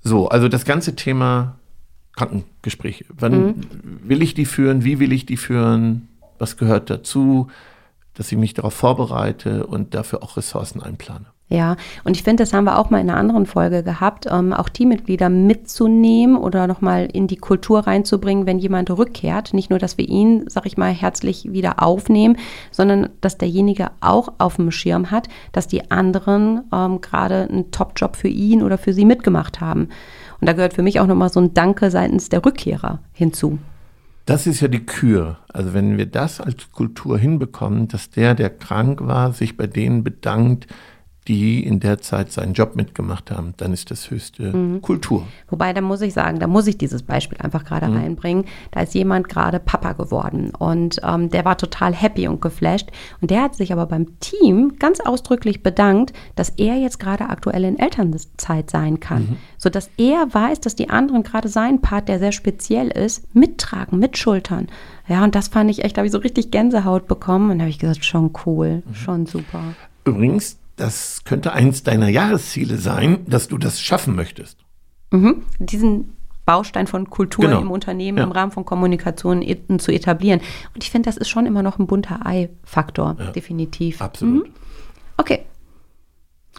So, 0.00 0.28
also 0.28 0.48
das 0.48 0.64
ganze 0.64 0.96
Thema 0.96 1.57
Krankengespräche. 2.18 3.04
Wann 3.08 3.46
mhm. 3.46 3.54
will 4.02 4.22
ich 4.22 4.34
die 4.34 4.44
führen? 4.44 4.84
Wie 4.84 4.98
will 4.98 5.12
ich 5.12 5.24
die 5.24 5.36
führen? 5.36 6.08
Was 6.38 6.56
gehört 6.56 6.90
dazu? 6.90 7.48
Dass 8.14 8.32
ich 8.32 8.38
mich 8.38 8.54
darauf 8.54 8.74
vorbereite 8.74 9.66
und 9.66 9.94
dafür 9.94 10.22
auch 10.22 10.36
Ressourcen 10.36 10.82
einplane. 10.82 11.26
Ja, 11.50 11.76
und 12.04 12.14
ich 12.14 12.24
finde, 12.24 12.42
das 12.42 12.52
haben 12.52 12.64
wir 12.64 12.78
auch 12.78 12.90
mal 12.90 13.00
in 13.00 13.08
einer 13.08 13.18
anderen 13.18 13.46
Folge 13.46 13.82
gehabt, 13.82 14.26
ähm, 14.30 14.52
auch 14.52 14.68
Teammitglieder 14.68 15.30
mitzunehmen 15.30 16.36
oder 16.36 16.66
nochmal 16.66 17.08
in 17.10 17.26
die 17.26 17.36
Kultur 17.36 17.86
reinzubringen, 17.86 18.44
wenn 18.44 18.58
jemand 18.58 18.90
rückkehrt. 18.90 19.54
Nicht 19.54 19.70
nur, 19.70 19.78
dass 19.78 19.96
wir 19.96 20.06
ihn, 20.06 20.44
sag 20.48 20.66
ich 20.66 20.76
mal, 20.76 20.92
herzlich 20.92 21.50
wieder 21.50 21.82
aufnehmen, 21.82 22.36
sondern 22.70 23.08
dass 23.22 23.38
derjenige 23.38 23.90
auch 24.00 24.34
auf 24.36 24.56
dem 24.56 24.70
Schirm 24.70 25.10
hat, 25.10 25.28
dass 25.52 25.66
die 25.66 25.90
anderen 25.90 26.64
ähm, 26.70 27.00
gerade 27.00 27.48
einen 27.48 27.70
Top-Job 27.70 28.16
für 28.16 28.28
ihn 28.28 28.62
oder 28.62 28.76
für 28.76 28.92
sie 28.92 29.06
mitgemacht 29.06 29.62
haben. 29.62 29.88
Und 30.40 30.48
da 30.48 30.52
gehört 30.52 30.74
für 30.74 30.82
mich 30.82 31.00
auch 31.00 31.06
nochmal 31.06 31.30
so 31.30 31.40
ein 31.40 31.54
Danke 31.54 31.90
seitens 31.90 32.28
der 32.28 32.44
Rückkehrer 32.44 32.98
hinzu. 33.14 33.58
Das 34.26 34.46
ist 34.46 34.60
ja 34.60 34.68
die 34.68 34.84
Kür. 34.84 35.38
Also 35.48 35.72
wenn 35.72 35.96
wir 35.96 36.04
das 36.04 36.42
als 36.42 36.70
Kultur 36.72 37.16
hinbekommen, 37.18 37.88
dass 37.88 38.10
der, 38.10 38.34
der 38.34 38.50
krank 38.50 39.00
war, 39.06 39.32
sich 39.32 39.56
bei 39.56 39.66
denen 39.66 40.04
bedankt, 40.04 40.66
die 41.28 41.62
in 41.62 41.78
der 41.78 41.98
Zeit 41.98 42.32
seinen 42.32 42.54
Job 42.54 42.74
mitgemacht 42.74 43.30
haben, 43.30 43.52
dann 43.58 43.72
ist 43.74 43.90
das 43.90 44.10
höchste 44.10 44.56
mhm. 44.56 44.80
Kultur. 44.80 45.26
Wobei, 45.48 45.74
da 45.74 45.82
muss 45.82 46.00
ich 46.00 46.14
sagen, 46.14 46.40
da 46.40 46.46
muss 46.46 46.66
ich 46.66 46.78
dieses 46.78 47.02
Beispiel 47.02 47.38
einfach 47.38 47.64
gerade 47.64 47.86
mhm. 47.86 47.96
reinbringen. 47.96 48.44
Da 48.70 48.80
ist 48.80 48.94
jemand 48.94 49.28
gerade 49.28 49.60
Papa 49.60 49.92
geworden 49.92 50.52
und 50.58 51.00
ähm, 51.04 51.28
der 51.28 51.44
war 51.44 51.58
total 51.58 51.94
happy 51.94 52.26
und 52.28 52.40
geflasht. 52.40 52.90
Und 53.20 53.30
der 53.30 53.42
hat 53.42 53.54
sich 53.54 53.72
aber 53.72 53.86
beim 53.86 54.18
Team 54.20 54.78
ganz 54.78 55.00
ausdrücklich 55.00 55.62
bedankt, 55.62 56.14
dass 56.34 56.50
er 56.50 56.76
jetzt 56.76 56.98
gerade 56.98 57.28
aktuell 57.28 57.64
in 57.64 57.78
Elternzeit 57.78 58.70
sein 58.70 58.98
kann. 58.98 59.22
Mhm. 59.22 59.36
Sodass 59.58 59.90
er 59.98 60.32
weiß, 60.32 60.60
dass 60.60 60.76
die 60.76 60.88
anderen 60.88 61.22
gerade 61.22 61.48
seinen 61.48 61.82
Part, 61.82 62.08
der 62.08 62.18
sehr 62.18 62.32
speziell 62.32 62.88
ist, 62.88 63.34
mittragen, 63.34 63.98
mitschultern. 63.98 64.68
Ja, 65.08 65.24
und 65.24 65.34
das 65.34 65.48
fand 65.48 65.70
ich 65.70 65.84
echt, 65.84 65.96
da 65.96 66.00
habe 66.00 66.06
ich 66.06 66.12
so 66.12 66.18
richtig 66.18 66.50
Gänsehaut 66.50 67.06
bekommen. 67.06 67.50
Und 67.50 67.58
da 67.58 67.62
habe 67.64 67.70
ich 67.70 67.78
gesagt, 67.78 68.04
schon 68.04 68.32
cool, 68.46 68.82
mhm. 68.86 68.94
schon 68.94 69.26
super. 69.26 69.60
Übrigens, 70.04 70.57
das 70.78 71.22
könnte 71.24 71.52
eins 71.52 71.82
deiner 71.82 72.08
Jahresziele 72.08 72.76
sein, 72.76 73.24
dass 73.26 73.48
du 73.48 73.58
das 73.58 73.80
schaffen 73.80 74.14
möchtest. 74.14 74.64
Mhm. 75.10 75.42
Diesen 75.58 76.16
Baustein 76.48 76.86
von 76.86 77.10
Kultur 77.10 77.44
genau. 77.44 77.60
im 77.60 77.70
Unternehmen 77.70 78.18
ja. 78.18 78.24
im 78.24 78.32
Rahmen 78.32 78.52
von 78.52 78.64
Kommunikation 78.64 79.44
zu 79.78 79.92
etablieren. 79.92 80.40
Und 80.74 80.82
ich 80.82 80.90
finde, 80.90 81.08
das 81.08 81.18
ist 81.18 81.28
schon 81.28 81.44
immer 81.44 81.62
noch 81.62 81.78
ein 81.78 81.86
bunter 81.86 82.24
Ei-Faktor, 82.24 83.16
ja. 83.18 83.30
definitiv. 83.32 84.00
Absolut. 84.00 84.46
Mhm. 84.46 84.54
Okay. 85.18 85.44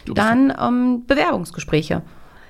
Dann 0.06 0.52
ähm, 0.60 1.02
Bewerbungsgespräche. 1.06 2.02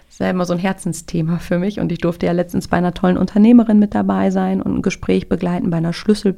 Das 0.07 0.15
ist 0.15 0.21
ja 0.21 0.31
immer 0.31 0.45
so 0.45 0.53
ein 0.53 0.59
Herzensthema 0.59 1.39
für 1.39 1.59
mich 1.59 1.81
und 1.81 1.91
ich 1.93 1.99
durfte 1.99 2.27
ja 2.27 2.33
letztens 2.33 2.69
bei 2.69 2.77
einer 2.77 2.93
tollen 2.93 3.17
Unternehmerin 3.17 3.79
mit 3.79 3.95
dabei 3.95 4.31
sein 4.31 4.61
und 4.61 4.77
ein 4.77 4.83
Gespräch 4.83 5.29
begleiten 5.29 5.71
bei 5.71 5.79
einer 5.79 5.93
Schlüssel 5.93 6.37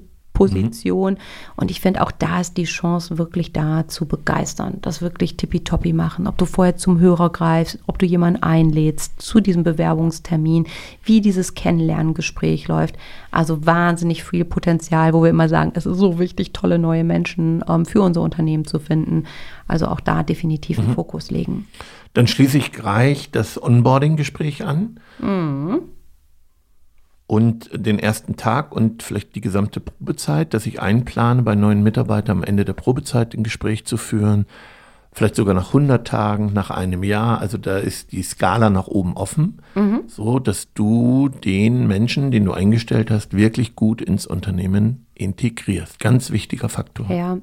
Führungsposition. 0.49 1.15
Mhm. 1.15 1.19
Und 1.57 1.71
ich 1.71 1.81
finde, 1.81 2.03
auch 2.03 2.11
da 2.11 2.41
ist 2.41 2.57
die 2.57 2.65
Chance 2.65 3.19
wirklich 3.19 3.53
da 3.53 3.87
zu 3.89 4.07
begeistern, 4.07 4.79
das 4.83 5.03
wirklich 5.03 5.37
tippitoppi 5.37 5.93
machen. 5.93 6.27
Ob 6.27 6.39
du 6.39 6.47
vorher 6.47 6.77
zum 6.77 7.01
Hörer 7.01 7.31
greifst, 7.31 7.79
ob 7.87 7.99
du 7.99 8.07
jemanden 8.07 8.43
einlädst 8.43 9.21
zu 9.21 9.41
diesem 9.41 9.63
Bewerbungstermin, 9.63 10.67
wie 11.05 11.21
dieses 11.21 11.55
Kennenlerngespräch 11.55 12.69
läuft. 12.69 12.97
Also 13.31 13.65
wahnsinnig 13.67 14.25
viel 14.25 14.45
Potenzial, 14.45 15.13
wo 15.13 15.23
wir 15.23 15.31
immer 15.31 15.49
sagen, 15.49 15.73
es 15.75 15.87
ist 15.87 15.99
so 15.99 16.19
wichtig, 16.19 16.53
tolle 16.53 16.79
neue 16.79 17.05
Menschen 17.05 17.65
ähm, 17.69 17.87
für 17.87 18.03
unser 18.03 18.23
Unternehmen 18.23 18.65
zu 18.65 18.79
finden. 18.79 19.25
Also 19.69 19.87
auch 19.87 20.01
da 20.01 20.23
definitiv 20.23 20.79
mhm. 20.79 20.95
Fokus 20.95 21.31
legen. 21.31 21.67
Dann 22.15 22.27
schließe 22.27 22.59
ich 22.59 22.73
gleich 22.73 23.31
das 23.31 23.63
Onboarding-Gespräch 23.63 24.65
an. 24.65 25.01
Mhm. 25.19 25.62
Und 27.33 27.71
den 27.73 27.99
ersten 27.99 28.37
Tag 28.37 28.73
und 28.73 29.03
vielleicht 29.03 29.35
die 29.35 29.41
gesamte 29.41 29.81
Probezeit, 29.81 30.53
dass 30.53 30.67
ich 30.67 30.83
einplane, 30.83 31.41
bei 31.41 31.55
neuen 31.55 31.83
Mitarbeitern 31.83 32.37
am 32.37 32.45
Ende 32.45 32.67
der 32.67 32.75
Probezeit 32.75 33.33
ein 33.33 33.43
Gespräch 33.43 33.87
zu 33.87 33.97
führen. 33.97 34.45
Vielleicht 35.13 35.37
sogar 35.37 35.55
nach 35.55 35.69
100 35.69 36.07
Tagen, 36.07 36.53
nach 36.53 36.69
einem 36.69 37.03
Jahr. 37.03 37.41
Also 37.41 37.57
da 37.57 37.79
ist 37.79 38.13
die 38.13 38.23
Skala 38.23 38.69
nach 38.69 38.87
oben 38.87 39.15
offen, 39.15 39.63
mhm. 39.75 40.03
so 40.09 40.41
dass 40.41 40.75
du 40.75 41.31
den 41.31 41.87
Menschen, 41.87 42.33
den 42.33 42.45
du 42.45 42.53
eingestellt 42.53 43.11
hast, 43.11 43.33
wirklich 43.33 43.77
gut 43.77 44.03
ins 44.03 44.27
Unternehmen 44.27 45.07
integrierst. 45.15 46.01
Ganz 46.01 46.33
wichtiger 46.33 46.69
Faktor. 46.69 47.11
Ja, 47.11 47.39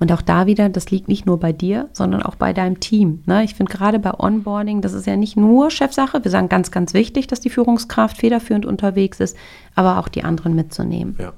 und 0.00 0.10
auch 0.12 0.22
da 0.22 0.46
wieder, 0.46 0.68
das 0.70 0.90
liegt 0.90 1.08
nicht 1.08 1.26
nur 1.26 1.38
bei 1.38 1.52
dir, 1.52 1.90
sondern 1.92 2.22
auch 2.22 2.34
bei 2.34 2.52
deinem 2.52 2.80
Team. 2.80 3.22
Ne? 3.26 3.44
Ich 3.44 3.54
finde 3.54 3.70
gerade 3.70 3.98
bei 3.98 4.12
Onboarding, 4.18 4.80
das 4.80 4.94
ist 4.94 5.06
ja 5.06 5.16
nicht 5.16 5.36
nur 5.36 5.70
Chefsache. 5.70 6.24
Wir 6.24 6.30
sagen 6.30 6.48
ganz, 6.48 6.70
ganz 6.70 6.94
wichtig, 6.94 7.26
dass 7.26 7.40
die 7.40 7.50
Führungskraft 7.50 8.16
federführend 8.16 8.64
unterwegs 8.64 9.20
ist, 9.20 9.36
aber 9.74 9.98
auch 9.98 10.08
die 10.08 10.24
anderen 10.24 10.54
mitzunehmen. 10.54 11.16
Ja. 11.18 11.32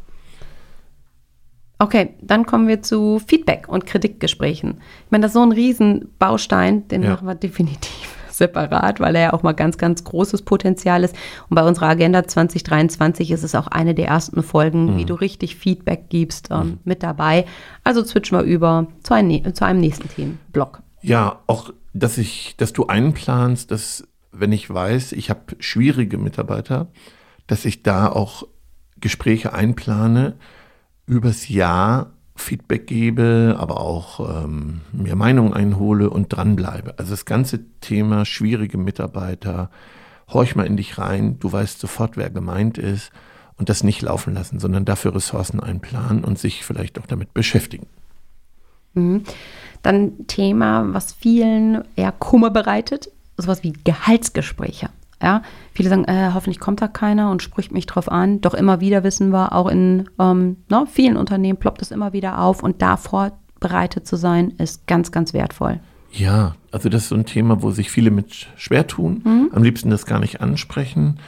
Okay, 1.80 2.14
dann 2.22 2.46
kommen 2.46 2.68
wir 2.68 2.82
zu 2.82 3.20
Feedback 3.26 3.66
und 3.68 3.84
Kritikgesprächen. 3.86 4.80
Ich 5.06 5.10
meine, 5.10 5.22
das 5.22 5.30
ist 5.30 5.34
so 5.34 5.42
ein 5.42 5.50
Riesenbaustein, 5.50 6.86
den 6.86 7.02
ja. 7.02 7.10
machen 7.10 7.26
wir 7.26 7.34
definitiv 7.34 8.21
separat, 8.42 8.98
weil 8.98 9.14
er 9.14 9.22
ja 9.22 9.32
auch 9.32 9.44
mal 9.44 9.52
ganz, 9.52 9.78
ganz 9.78 10.02
großes 10.02 10.42
Potenzial 10.42 11.04
ist. 11.04 11.14
Und 11.48 11.54
bei 11.54 11.62
unserer 11.62 11.86
Agenda 11.86 12.26
2023 12.26 13.30
ist 13.30 13.44
es 13.44 13.54
auch 13.54 13.68
eine 13.68 13.94
der 13.94 14.08
ersten 14.08 14.42
Folgen, 14.42 14.94
mhm. 14.94 14.96
wie 14.98 15.04
du 15.04 15.14
richtig 15.14 15.54
Feedback 15.54 16.08
gibst, 16.08 16.48
ähm, 16.50 16.58
mhm. 16.58 16.78
mit 16.82 17.04
dabei. 17.04 17.44
Also 17.84 18.04
switchen 18.04 18.38
wir 18.38 18.44
über 18.44 18.88
zu 19.04 19.14
einem, 19.14 19.54
zu 19.54 19.64
einem 19.64 19.78
nächsten 19.80 20.08
Themenblock. 20.08 20.82
Ja, 21.02 21.38
auch, 21.46 21.72
dass 21.92 22.18
ich, 22.18 22.56
dass 22.56 22.72
du 22.72 22.86
einplanst, 22.86 23.70
dass, 23.70 24.08
wenn 24.32 24.50
ich 24.50 24.68
weiß, 24.68 25.12
ich 25.12 25.30
habe 25.30 25.40
schwierige 25.60 26.18
Mitarbeiter, 26.18 26.88
dass 27.46 27.64
ich 27.64 27.84
da 27.84 28.08
auch 28.08 28.44
Gespräche 29.00 29.52
einplane 29.52 30.34
übers 31.06 31.48
Jahr 31.48 32.12
Feedback 32.42 32.86
gebe, 32.86 33.56
aber 33.58 33.80
auch 33.80 34.44
ähm, 34.44 34.80
mir 34.92 35.16
Meinung 35.16 35.54
einhole 35.54 36.10
und 36.10 36.32
dranbleibe. 36.32 36.98
Also 36.98 37.12
das 37.12 37.24
ganze 37.24 37.60
Thema 37.80 38.24
schwierige 38.24 38.78
Mitarbeiter, 38.78 39.70
horch 40.28 40.56
mal 40.56 40.66
in 40.66 40.76
dich 40.76 40.98
rein, 40.98 41.38
du 41.38 41.50
weißt 41.50 41.80
sofort, 41.80 42.16
wer 42.16 42.30
gemeint 42.30 42.78
ist 42.78 43.12
und 43.56 43.68
das 43.68 43.84
nicht 43.84 44.02
laufen 44.02 44.34
lassen, 44.34 44.58
sondern 44.58 44.84
dafür 44.84 45.14
Ressourcen 45.14 45.60
einplanen 45.60 46.24
und 46.24 46.38
sich 46.38 46.64
vielleicht 46.64 46.98
auch 46.98 47.06
damit 47.06 47.32
beschäftigen. 47.34 47.86
Mhm. 48.94 49.22
Dann 49.82 50.26
Thema, 50.26 50.92
was 50.92 51.12
vielen 51.12 51.84
eher 51.96 52.12
Kummer 52.12 52.50
bereitet, 52.50 53.10
sowas 53.36 53.62
wie 53.62 53.72
Gehaltsgespräche. 53.72 54.90
Ja, 55.22 55.42
viele 55.72 55.88
sagen, 55.88 56.04
äh, 56.04 56.30
hoffentlich 56.34 56.58
kommt 56.58 56.82
da 56.82 56.88
keiner 56.88 57.30
und 57.30 57.42
spricht 57.42 57.72
mich 57.72 57.86
drauf 57.86 58.10
an. 58.10 58.40
Doch 58.40 58.54
immer 58.54 58.80
wieder 58.80 59.04
wissen 59.04 59.30
wir, 59.30 59.52
auch 59.52 59.68
in 59.68 60.10
ähm, 60.18 60.56
ne, 60.68 60.84
vielen 60.90 61.16
Unternehmen 61.16 61.58
ploppt 61.58 61.80
es 61.80 61.92
immer 61.92 62.12
wieder 62.12 62.40
auf 62.40 62.62
und 62.62 62.82
da 62.82 62.96
vorbereitet 62.96 64.06
zu 64.06 64.16
sein, 64.16 64.50
ist 64.58 64.86
ganz, 64.86 65.12
ganz 65.12 65.32
wertvoll. 65.32 65.80
Ja, 66.10 66.56
also 66.72 66.88
das 66.88 67.04
ist 67.04 67.08
so 67.08 67.14
ein 67.14 67.24
Thema, 67.24 67.62
wo 67.62 67.70
sich 67.70 67.90
viele 67.90 68.10
mit 68.10 68.48
schwer 68.56 68.86
tun, 68.86 69.22
mhm. 69.24 69.50
am 69.52 69.62
liebsten 69.62 69.90
das 69.90 70.06
gar 70.06 70.18
nicht 70.18 70.40
ansprechen 70.40 71.18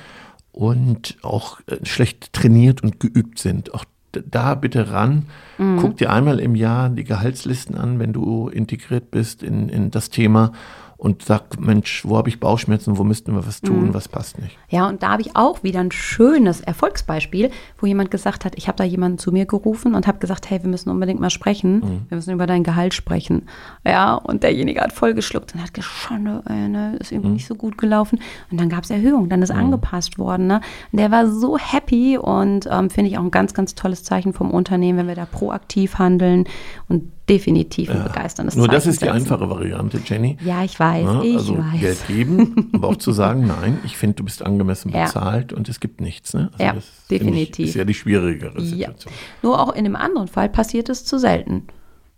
und 0.53 1.17
auch 1.23 1.61
äh, 1.67 1.85
schlecht 1.85 2.33
trainiert 2.33 2.83
und 2.83 3.01
geübt 3.01 3.39
sind. 3.39 3.73
Auch 3.75 3.85
da 4.13 4.55
bitte 4.55 4.91
ran. 4.91 5.27
Mhm. 5.59 5.79
Guck 5.81 5.97
dir 5.97 6.13
einmal 6.13 6.39
im 6.39 6.55
Jahr 6.55 6.89
die 6.89 7.05
Gehaltslisten 7.05 7.77
an, 7.77 7.99
wenn 7.99 8.13
du 8.13 8.49
integriert 8.49 9.11
bist 9.11 9.43
in, 9.43 9.69
in 9.69 9.91
das 9.91 10.11
Thema 10.11 10.53
und 10.97 11.23
sagt, 11.23 11.61
Mensch, 11.61 12.05
wo 12.07 12.17
habe 12.17 12.29
ich 12.29 12.41
Bauchschmerzen, 12.41 12.97
wo 12.97 13.05
müssten 13.05 13.35
wir 13.35 13.47
was 13.47 13.61
tun, 13.61 13.89
mhm. 13.89 13.95
was 13.95 14.09
passt 14.09 14.41
nicht. 14.41 14.57
Ja, 14.69 14.89
und 14.89 15.03
da 15.03 15.11
habe 15.11 15.23
ich 15.23 15.37
auch 15.37 15.63
wieder 15.63 15.81
ein 15.81 15.93
schönes 15.93 16.61
Erfolgsbeispiel, 16.61 17.51
wo 17.79 17.87
jemand 17.87 18.11
gesagt 18.11 18.45
hat, 18.45 18.55
ich 18.57 18.69
habe 18.69 18.77
da 18.77 18.85
jemanden 18.85 19.19
zu 19.19 19.33
mir 19.33 19.47
gerufen 19.47 19.95
und 19.95 20.07
habe 20.07 20.19
gesagt, 20.19 20.51
hey, 20.51 20.63
wir 20.63 20.71
müssen 20.71 20.91
unbedingt 20.91 21.21
mal 21.21 21.31
sprechen, 21.31 21.77
mhm. 21.77 22.07
wir 22.09 22.17
müssen 22.17 22.33
über 22.33 22.47
dein 22.47 22.63
Gehalt 22.63 22.95
sprechen. 22.95 23.43
Ja, 23.85 24.15
und 24.15 24.43
derjenige 24.43 24.81
hat 24.81 24.93
voll 24.93 25.15
geschluckt 25.15 25.55
und 25.55 25.63
hat 25.63 25.75
geschont, 25.75 26.43
äh, 26.49 26.69
ne, 26.69 26.97
ist 27.01 27.13
irgendwie 27.13 27.29
mhm. 27.29 27.35
nicht 27.35 27.47
so 27.47 27.55
gut 27.55 27.77
gelaufen. 27.77 28.21
Und 28.51 28.61
dann 28.61 28.69
gab 28.69 28.85
es 28.85 28.91
Erhöhung, 28.91 29.29
dann 29.29 29.43
ist 29.43 29.53
mhm. 29.53 29.61
angepasst 29.61 30.19
worden. 30.19 30.47
Ne? 30.47 30.61
Und 30.93 30.99
der 30.99 31.11
war 31.11 31.29
so 31.29 31.59
happy 31.59 32.19
und 32.19 32.69
ähm, 32.71 32.91
finde 32.91 33.11
ich 33.11 33.19
auch 33.19 33.23
ein 33.23 33.31
ganz, 33.31 33.55
ganz 33.55 33.75
tolles 33.75 34.05
Zeichen 34.05 34.33
vom 34.33 34.51
Unternehmen, 34.51 34.99
wenn 34.99 35.09
wir 35.09 35.15
da 35.15 35.27
proaktiv 35.27 35.99
handeln 35.99 36.45
und 36.89 37.11
definitiv 37.29 37.89
ein 37.91 37.99
ja. 37.99 38.03
begeisterndes 38.05 38.55
Nur 38.55 38.69
das 38.69 38.87
ist 38.87 39.01
die 39.01 39.09
einfache 39.09 39.49
Variante, 39.49 39.99
Jenny. 40.05 40.37
Ja, 40.45 40.63
ich 40.63 40.79
weiß, 40.79 40.84
ja, 40.93 41.23
ich 41.23 41.37
also 41.37 41.59
weiß. 41.59 41.81
Geld 41.81 42.07
geben, 42.07 42.71
aber 42.73 42.89
auch 42.89 42.97
zu 42.97 43.13
sagen, 43.13 43.47
nein, 43.61 43.79
ich 43.85 43.97
finde, 43.97 44.17
du 44.17 44.25
bist 44.25 44.43
angemessen 44.43 44.93
bezahlt 44.93 45.53
ja. 45.53 45.57
und 45.57 45.69
es 45.69 45.81
gibt 45.81 46.01
nichts. 46.01 46.35
Ne? 46.35 46.51
Also 46.53 46.65
ja, 46.65 46.75
definitiv. 47.11 47.65
Ich, 47.65 47.71
ist 47.71 47.75
ja 47.77 47.85
die 47.85 47.95
schwierigere 47.95 48.61
Situation. 48.61 49.13
Nur 49.43 49.61
auch 49.61 49.75
in 49.75 49.85
dem 49.85 49.97
anderen 49.97 50.29
Fall 50.29 50.49
passiert 50.49 50.89
es 50.89 51.05
zu 51.05 51.19
selten. 51.19 51.65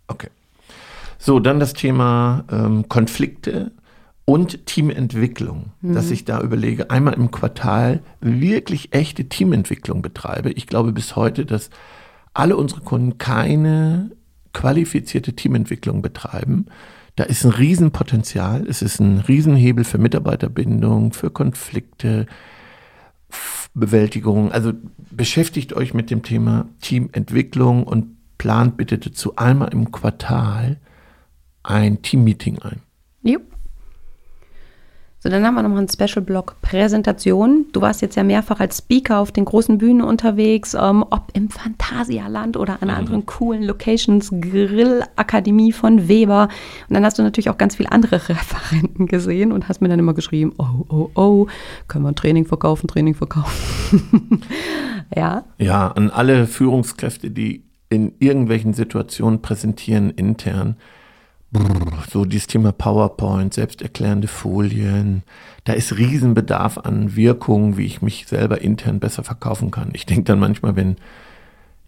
Okay. 0.07 0.29
So, 1.19 1.39
dann 1.39 1.59
das 1.59 1.73
Thema 1.73 2.45
ähm, 2.51 2.87
Konflikte 2.89 3.71
und 4.25 4.65
Teamentwicklung, 4.65 5.71
mhm. 5.81 5.93
dass 5.93 6.11
ich 6.11 6.25
da 6.25 6.41
überlege, 6.41 6.91
einmal 6.91 7.13
im 7.13 7.31
Quartal 7.31 8.01
wirklich 8.19 8.93
echte 8.93 9.29
Teamentwicklung 9.29 10.01
betreibe. 10.01 10.51
Ich 10.51 10.67
glaube 10.67 10.91
bis 10.91 11.15
heute, 11.15 11.45
dass 11.45 11.69
alle 12.33 12.57
unsere 12.57 12.81
Kunden 12.81 13.17
keine 13.17 14.11
qualifizierte 14.53 15.33
Teamentwicklung 15.33 16.01
betreiben. 16.01 16.65
Da 17.17 17.23
ist 17.23 17.43
ein 17.43 17.51
Riesenpotenzial, 17.51 18.67
es 18.67 18.83
ist 18.83 18.99
ein 18.99 19.17
Riesenhebel 19.17 19.83
für 19.83 19.97
Mitarbeiterbindung, 19.97 21.13
für 21.13 21.31
Konflikte, 21.31 22.27
Bewältigung. 23.73 24.51
Also 24.51 24.73
beschäftigt 25.09 25.73
euch 25.73 25.95
mit 25.95 26.11
dem 26.11 26.21
Thema 26.21 26.69
Teamentwicklung 26.79 27.85
und 27.85 28.17
plant 28.37 28.77
bitte 28.77 28.99
dazu 28.99 29.35
einmal 29.35 29.73
im 29.73 29.91
Quartal 29.91 30.77
ein 31.63 32.03
Teammeeting 32.03 32.59
ein. 32.59 32.81
Jupp. 33.23 33.56
So, 35.27 35.31
dann 35.31 35.45
haben 35.45 35.55
wir 35.55 35.63
nochmal 35.63 35.79
einen 35.79 35.89
Special-Block 35.89 36.61
Präsentation. 36.61 37.65
Du 37.73 37.81
warst 37.81 38.01
jetzt 38.01 38.15
ja 38.15 38.23
mehrfach 38.23 38.61
als 38.61 38.77
Speaker 38.77 39.19
auf 39.19 39.33
den 39.33 39.43
großen 39.43 39.77
Bühnen 39.77 40.01
unterwegs, 40.01 40.73
ähm, 40.73 41.03
ob 41.09 41.31
im 41.33 41.49
Phantasialand 41.49 42.55
oder 42.55 42.81
an 42.81 42.87
mhm. 42.87 42.93
anderen 42.93 43.25
coolen 43.25 43.61
Locations, 43.63 44.31
Grillakademie 44.39 45.73
von 45.73 46.07
Weber. 46.07 46.47
Und 46.87 46.93
dann 46.93 47.03
hast 47.03 47.19
du 47.19 47.23
natürlich 47.23 47.49
auch 47.49 47.57
ganz 47.57 47.75
viele 47.75 47.91
andere 47.91 48.15
Referenten 48.29 49.07
gesehen 49.07 49.51
und 49.51 49.67
hast 49.67 49.81
mir 49.81 49.89
dann 49.89 49.99
immer 49.99 50.13
geschrieben, 50.13 50.53
oh, 50.59 50.85
oh, 50.87 51.09
oh, 51.15 51.47
können 51.89 52.05
wir 52.05 52.11
ein 52.13 52.15
Training 52.15 52.45
verkaufen, 52.45 52.87
Training 52.87 53.13
verkaufen. 53.13 54.43
ja. 55.13 55.43
Ja, 55.57 55.89
an 55.89 56.09
alle 56.09 56.47
Führungskräfte, 56.47 57.31
die 57.31 57.65
in 57.89 58.13
irgendwelchen 58.19 58.73
Situationen 58.73 59.41
präsentieren 59.41 60.09
intern, 60.09 60.77
so 62.09 62.25
dieses 62.25 62.47
Thema 62.47 62.71
PowerPoint, 62.71 63.53
selbsterklärende 63.53 64.27
Folien, 64.27 65.23
da 65.63 65.73
ist 65.73 65.97
Riesenbedarf 65.97 66.77
an 66.77 67.15
Wirkung, 67.15 67.77
wie 67.77 67.85
ich 67.85 68.01
mich 68.01 68.27
selber 68.27 68.61
intern 68.61 68.99
besser 68.99 69.23
verkaufen 69.23 69.71
kann. 69.71 69.89
Ich 69.93 70.05
denke 70.05 70.23
dann 70.23 70.39
manchmal, 70.39 70.75
wenn 70.75 70.97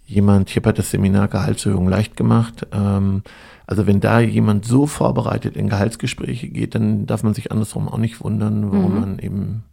jemand, 0.05 0.49
ich 0.49 0.55
habe 0.55 0.73
das 0.73 0.91
Seminar 0.91 1.27
Gehaltserhöhung 1.27 1.87
leicht 1.87 2.15
gemacht, 2.15 2.67
ähm, 2.71 3.21
also 3.67 3.85
wenn 3.85 3.99
da 3.99 4.19
jemand 4.19 4.65
so 4.65 4.87
vorbereitet 4.87 5.55
in 5.55 5.69
Gehaltsgespräche 5.69 6.47
geht, 6.47 6.73
dann 6.73 7.05
darf 7.05 7.21
man 7.21 7.35
sich 7.35 7.51
andersrum 7.51 7.87
auch 7.87 7.99
nicht 7.99 8.23
wundern, 8.23 8.71
warum 8.71 8.95
mhm. 8.95 8.99
man 8.99 9.19
eben 9.19 9.63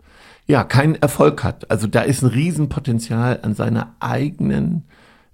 ja 0.47 0.65
keinen 0.65 0.97
Erfolg 0.97 1.43
hat. 1.43 1.71
Also 1.71 1.87
da 1.87 2.03
ist 2.03 2.23
ein 2.23 2.29
Riesenpotenzial 2.29 3.41
an 3.43 3.55
seiner 3.55 3.95
eigenen 4.01 4.85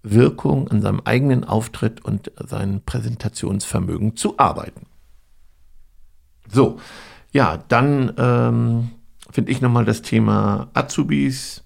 Wirkung, 0.03 0.69
an 0.69 0.83
seinem 0.83 1.01
eigenen 1.05 1.45
Auftritt 1.45 2.05
und 2.05 2.33
seinem 2.37 2.81
Präsentationsvermögen 2.83 4.17
zu 4.17 4.39
arbeiten. 4.39 4.87
So, 6.51 6.79
ja, 7.33 7.63
dann 7.69 8.13
ähm, 8.19 8.91
finde 9.31 9.53
ich 9.53 9.61
nochmal 9.61 9.85
das 9.85 10.03
Thema 10.03 10.69
Azubis, 10.75 11.65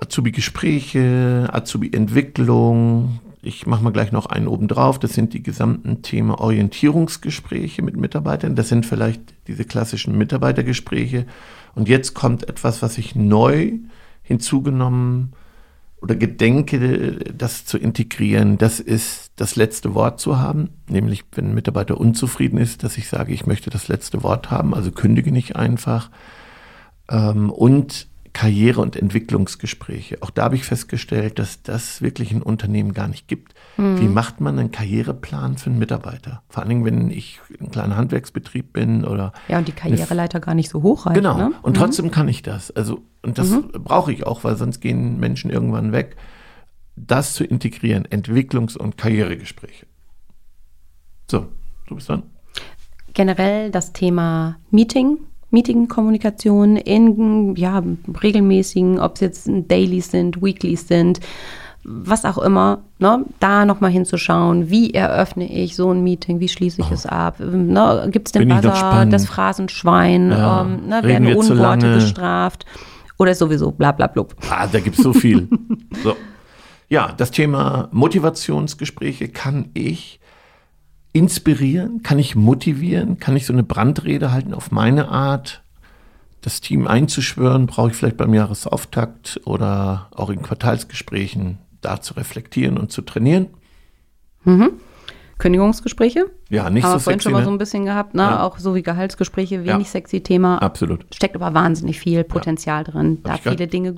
Azubi-Gespräche, 0.00 1.48
Azubi-Entwicklung. 1.52 3.20
Ich 3.42 3.66
mache 3.66 3.82
mal 3.82 3.92
gleich 3.92 4.12
noch 4.12 4.26
einen 4.26 4.48
oben 4.48 4.68
drauf. 4.68 4.98
Das 4.98 5.12
sind 5.12 5.32
die 5.32 5.42
gesamten 5.42 6.02
Themen 6.02 6.30
Orientierungsgespräche 6.30 7.82
mit 7.82 7.96
Mitarbeitern. 7.96 8.56
Das 8.56 8.68
sind 8.68 8.84
vielleicht 8.84 9.22
diese 9.46 9.64
klassischen 9.64 10.18
Mitarbeitergespräche. 10.18 11.26
Und 11.74 11.88
jetzt 11.88 12.14
kommt 12.14 12.48
etwas, 12.48 12.82
was 12.82 12.98
ich 12.98 13.14
neu 13.14 13.72
hinzugenommen 14.22 15.32
habe 15.32 15.39
oder 16.02 16.16
gedenke, 16.16 17.18
das 17.36 17.66
zu 17.66 17.76
integrieren, 17.78 18.58
das 18.58 18.80
ist 18.80 19.32
das 19.36 19.56
letzte 19.56 19.94
Wort 19.94 20.18
zu 20.18 20.38
haben. 20.38 20.70
Nämlich, 20.88 21.24
wenn 21.32 21.48
ein 21.48 21.54
Mitarbeiter 21.54 21.98
unzufrieden 21.98 22.58
ist, 22.58 22.82
dass 22.82 22.96
ich 22.96 23.08
sage, 23.08 23.32
ich 23.32 23.46
möchte 23.46 23.70
das 23.70 23.88
letzte 23.88 24.22
Wort 24.22 24.50
haben, 24.50 24.74
also 24.74 24.92
kündige 24.92 25.30
nicht 25.30 25.56
einfach. 25.56 26.10
Ähm, 27.10 27.50
und 27.50 28.08
Karriere- 28.32 28.80
und 28.80 28.96
Entwicklungsgespräche. 28.96 30.18
Auch 30.20 30.30
da 30.30 30.44
habe 30.44 30.54
ich 30.54 30.64
festgestellt, 30.64 31.38
dass 31.38 31.62
das 31.62 32.00
wirklich 32.00 32.32
ein 32.32 32.42
Unternehmen 32.42 32.92
gar 32.92 33.08
nicht 33.08 33.28
gibt. 33.28 33.54
Mhm. 33.76 34.00
Wie 34.00 34.08
macht 34.08 34.40
man 34.40 34.58
einen 34.58 34.70
Karriereplan 34.70 35.58
für 35.58 35.70
einen 35.70 35.78
Mitarbeiter? 35.78 36.42
Vor 36.48 36.62
allen 36.62 36.68
Dingen, 36.68 36.84
wenn 36.84 37.10
ich 37.10 37.40
ein 37.60 37.70
kleiner 37.70 37.96
Handwerksbetrieb 37.96 38.72
bin 38.72 39.04
oder. 39.04 39.32
Ja, 39.48 39.58
und 39.58 39.66
die 39.66 39.72
Karriereleiter 39.72 40.40
gar 40.40 40.54
nicht 40.54 40.70
so 40.70 40.82
hoch 40.82 41.06
reicht. 41.06 41.16
Genau. 41.16 41.36
Ne? 41.36 41.52
Und 41.62 41.76
mhm. 41.76 41.80
trotzdem 41.80 42.10
kann 42.10 42.28
ich 42.28 42.42
das. 42.42 42.70
Also, 42.70 43.02
und 43.22 43.38
das 43.38 43.50
mhm. 43.50 43.70
brauche 43.72 44.12
ich 44.12 44.26
auch, 44.26 44.44
weil 44.44 44.56
sonst 44.56 44.80
gehen 44.80 45.18
Menschen 45.18 45.50
irgendwann 45.50 45.92
weg. 45.92 46.16
Das 46.96 47.34
zu 47.34 47.44
integrieren, 47.44 48.06
Entwicklungs- 48.06 48.76
und 48.76 48.96
Karrieregespräche. 48.96 49.86
So, 51.30 51.48
du 51.86 51.94
bist 51.94 52.08
dran. 52.08 52.24
Generell 53.12 53.70
das 53.70 53.92
Thema 53.92 54.56
Meeting 54.70 55.18
Meeting-Kommunikation 55.50 56.76
in 56.76 57.54
ja, 57.56 57.82
regelmäßigen, 58.22 58.98
ob 58.98 59.14
es 59.14 59.20
jetzt 59.20 59.50
Dailies 59.68 60.10
sind, 60.10 60.42
Weeklies 60.42 60.86
sind, 60.86 61.20
was 61.82 62.24
auch 62.24 62.38
immer, 62.38 62.82
ne, 62.98 63.24
da 63.40 63.64
nochmal 63.64 63.90
hinzuschauen, 63.90 64.70
wie 64.70 64.92
eröffne 64.92 65.50
ich 65.50 65.76
so 65.76 65.90
ein 65.90 66.04
Meeting, 66.04 66.40
wie 66.40 66.48
schließe 66.48 66.82
ich 66.82 66.90
oh. 66.90 66.94
es 66.94 67.06
ab, 67.06 67.40
ne, 67.40 68.08
gibt 68.10 68.28
es 68.28 68.32
den 68.32 68.48
Buzzer, 68.48 69.06
das 69.06 69.26
Phrasenschwein, 69.26 70.30
ja. 70.30 70.62
ähm, 70.62 70.88
ne, 70.88 71.02
werden 71.02 71.34
Unworte 71.34 71.94
bestraft 71.94 72.66
oder 73.18 73.34
sowieso 73.34 73.70
bla 73.70 73.92
bla 73.92 74.06
blub. 74.06 74.34
Ah, 74.50 74.66
da 74.66 74.80
gibt 74.80 74.98
es 74.98 75.04
so 75.04 75.12
viel. 75.12 75.48
so. 76.04 76.16
Ja, 76.88 77.12
das 77.16 77.30
Thema 77.30 77.88
Motivationsgespräche 77.92 79.28
kann 79.28 79.70
ich 79.74 80.20
inspirieren? 81.12 82.02
Kann 82.02 82.18
ich 82.18 82.36
motivieren? 82.36 83.18
Kann 83.18 83.36
ich 83.36 83.46
so 83.46 83.52
eine 83.52 83.62
Brandrede 83.62 84.32
halten 84.32 84.54
auf 84.54 84.70
meine 84.70 85.08
Art? 85.08 85.62
Das 86.42 86.60
Team 86.60 86.86
einzuschwören, 86.86 87.66
brauche 87.66 87.90
ich 87.90 87.96
vielleicht 87.96 88.16
beim 88.16 88.32
Jahresauftakt 88.32 89.40
oder 89.44 90.08
auch 90.12 90.30
in 90.30 90.40
Quartalsgesprächen 90.40 91.58
da 91.82 92.00
zu 92.00 92.14
reflektieren 92.14 92.78
und 92.78 92.92
zu 92.92 93.02
trainieren. 93.02 93.48
Mhm. 94.44 94.72
Kündigungsgespräche? 95.38 96.30
Ja, 96.48 96.70
nicht 96.70 96.84
Haben 96.84 96.92
so 96.92 96.98
vorhin 97.00 97.20
schon 97.20 97.32
mal 97.32 97.44
so 97.44 97.50
ein 97.50 97.58
bisschen 97.58 97.84
gehabt, 97.84 98.14
ne? 98.14 98.22
Ja. 98.22 98.42
auch 98.42 98.58
so 98.58 98.74
wie 98.74 98.82
Gehaltsgespräche, 98.82 99.64
wenig 99.64 99.86
ja. 99.86 99.92
sexy 99.92 100.22
Thema. 100.22 100.58
Absolut. 100.58 101.04
Steckt 101.14 101.34
aber 101.34 101.54
wahnsinnig 101.54 101.98
viel 101.98 102.24
Potenzial 102.24 102.84
ja. 102.86 102.92
drin, 102.92 103.18
da 103.22 103.36
viele 103.38 103.66
Dinge 103.66 103.96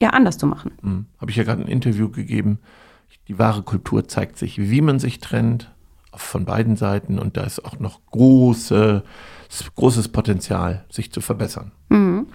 ja 0.00 0.10
anders 0.10 0.38
zu 0.38 0.46
machen. 0.46 0.72
Mhm. 0.82 1.06
Habe 1.18 1.30
ich 1.30 1.36
ja 1.36 1.44
gerade 1.44 1.62
ein 1.62 1.68
Interview 1.68 2.10
gegeben. 2.10 2.58
Die 3.28 3.38
wahre 3.38 3.62
Kultur 3.62 4.06
zeigt 4.06 4.38
sich, 4.38 4.58
wie 4.58 4.82
man 4.82 4.98
sich 4.98 5.20
trennt, 5.20 5.73
von 6.16 6.44
beiden 6.44 6.76
Seiten 6.76 7.18
und 7.18 7.36
da 7.36 7.42
ist 7.42 7.64
auch 7.64 7.78
noch 7.78 8.00
große, 8.10 9.02
großes 9.74 10.08
Potenzial, 10.08 10.84
sich 10.90 11.12
zu 11.12 11.20
verbessern. 11.20 11.72
Mhm. 11.88 12.26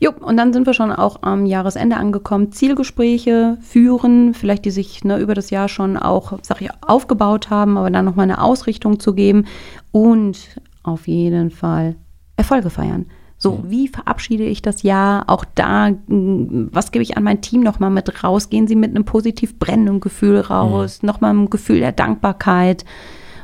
Jo, 0.00 0.10
und 0.10 0.36
dann 0.36 0.52
sind 0.52 0.66
wir 0.66 0.74
schon 0.74 0.90
auch 0.90 1.22
am 1.22 1.46
Jahresende 1.46 1.96
angekommen. 1.96 2.50
Zielgespräche 2.50 3.58
führen, 3.60 4.34
vielleicht 4.34 4.64
die 4.64 4.72
sich 4.72 5.04
ne, 5.04 5.18
über 5.18 5.34
das 5.34 5.50
Jahr 5.50 5.68
schon 5.68 5.96
auch, 5.96 6.38
sag 6.42 6.60
ich, 6.60 6.70
aufgebaut 6.84 7.50
haben, 7.50 7.78
aber 7.78 7.90
dann 7.90 8.04
nochmal 8.04 8.24
eine 8.24 8.42
Ausrichtung 8.42 8.98
zu 8.98 9.14
geben 9.14 9.46
und 9.92 10.60
auf 10.82 11.06
jeden 11.06 11.50
Fall 11.50 11.94
Erfolge 12.36 12.70
feiern. 12.70 13.06
So, 13.42 13.56
mhm. 13.56 13.70
wie 13.70 13.88
verabschiede 13.88 14.44
ich 14.44 14.62
das 14.62 14.84
Jahr? 14.84 15.24
Auch 15.26 15.44
da, 15.56 15.90
was 16.06 16.92
gebe 16.92 17.02
ich 17.02 17.16
an 17.16 17.24
mein 17.24 17.40
Team 17.40 17.62
nochmal 17.62 17.90
mit 17.90 18.22
raus? 18.22 18.50
Gehen 18.50 18.68
Sie 18.68 18.76
mit 18.76 18.90
einem 18.90 19.04
positiv 19.04 19.58
brennenden 19.58 19.98
Gefühl 19.98 20.38
raus, 20.38 21.02
mhm. 21.02 21.08
nochmal 21.08 21.34
ein 21.34 21.50
Gefühl 21.50 21.80
der 21.80 21.90
Dankbarkeit 21.90 22.84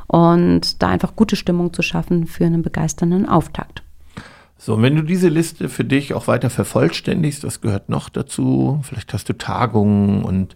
und 0.06 0.80
da 0.82 0.88
einfach 0.88 1.16
gute 1.16 1.34
Stimmung 1.34 1.72
zu 1.72 1.82
schaffen 1.82 2.28
für 2.28 2.46
einen 2.46 2.62
begeisternden 2.62 3.28
Auftakt. 3.28 3.82
So, 4.56 4.74
und 4.74 4.82
wenn 4.82 4.94
du 4.94 5.02
diese 5.02 5.28
Liste 5.28 5.68
für 5.68 5.84
dich 5.84 6.14
auch 6.14 6.28
weiter 6.28 6.48
vervollständigst, 6.48 7.42
das 7.42 7.60
gehört 7.60 7.88
noch 7.88 8.08
dazu, 8.08 8.78
vielleicht 8.84 9.12
hast 9.12 9.28
du 9.28 9.32
Tagungen 9.32 10.22
und 10.22 10.54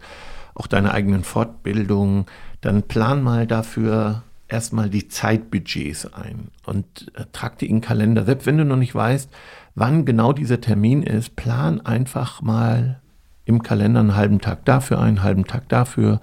auch 0.54 0.68
deine 0.68 0.92
eigenen 0.92 1.24
Fortbildungen, 1.24 2.26
dann 2.60 2.84
plan 2.84 3.24
mal 3.24 3.48
dafür 3.48 4.22
erstmal 4.52 4.90
die 4.90 5.08
Zeitbudgets 5.08 6.12
ein 6.12 6.48
und 6.66 7.10
äh, 7.14 7.24
trag 7.32 7.58
die 7.58 7.66
in 7.66 7.76
den 7.76 7.80
Kalender. 7.80 8.24
Selbst 8.24 8.46
wenn 8.46 8.58
du 8.58 8.64
noch 8.64 8.76
nicht 8.76 8.94
weißt, 8.94 9.30
wann 9.74 10.04
genau 10.04 10.32
dieser 10.32 10.60
Termin 10.60 11.02
ist, 11.02 11.34
plan 11.36 11.80
einfach 11.80 12.42
mal 12.42 13.00
im 13.44 13.62
Kalender 13.62 14.00
einen 14.00 14.14
halben 14.14 14.40
Tag 14.40 14.64
dafür, 14.64 15.00
einen 15.00 15.22
halben 15.22 15.46
Tag 15.46 15.68
dafür 15.68 16.20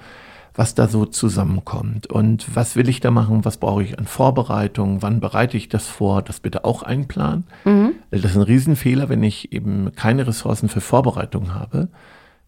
was 0.59 0.75
da 0.75 0.89
so 0.89 1.05
zusammenkommt 1.05 2.08
und 2.08 2.54
was 2.54 2.75
will 2.75 2.89
ich 2.89 2.99
da 2.99 3.12
machen, 3.12 3.45
was 3.45 3.56
brauche 3.56 3.82
ich 3.82 3.97
an 3.97 4.06
Vorbereitung, 4.06 5.01
wann 5.01 5.21
bereite 5.21 5.56
ich 5.56 5.69
das 5.69 5.88
vor, 5.88 6.21
das 6.21 6.41
bitte 6.41 6.65
auch 6.65 6.84
einplanen. 6.84 7.45
Mhm. 7.63 7.93
Das 8.12 8.32
ist 8.32 8.36
ein 8.36 8.41
Riesenfehler, 8.41 9.08
wenn 9.08 9.23
ich 9.23 9.54
eben 9.54 9.93
keine 9.95 10.27
Ressourcen 10.27 10.67
für 10.67 10.82
Vorbereitung 10.82 11.54
habe, 11.54 11.88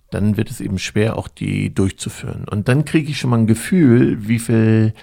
dann 0.10 0.36
wird 0.36 0.52
es 0.52 0.60
eben 0.60 0.78
schwer, 0.78 1.18
auch 1.18 1.30
die 1.30 1.74
durchzuführen. 1.74 2.44
Und 2.52 2.68
dann 2.68 2.84
kriege 2.84 3.10
ich 3.10 3.18
schon 3.18 3.30
mal 3.30 3.40
ein 3.40 3.48
Gefühl, 3.48 4.28
wie 4.28 4.40
viel 4.40 4.94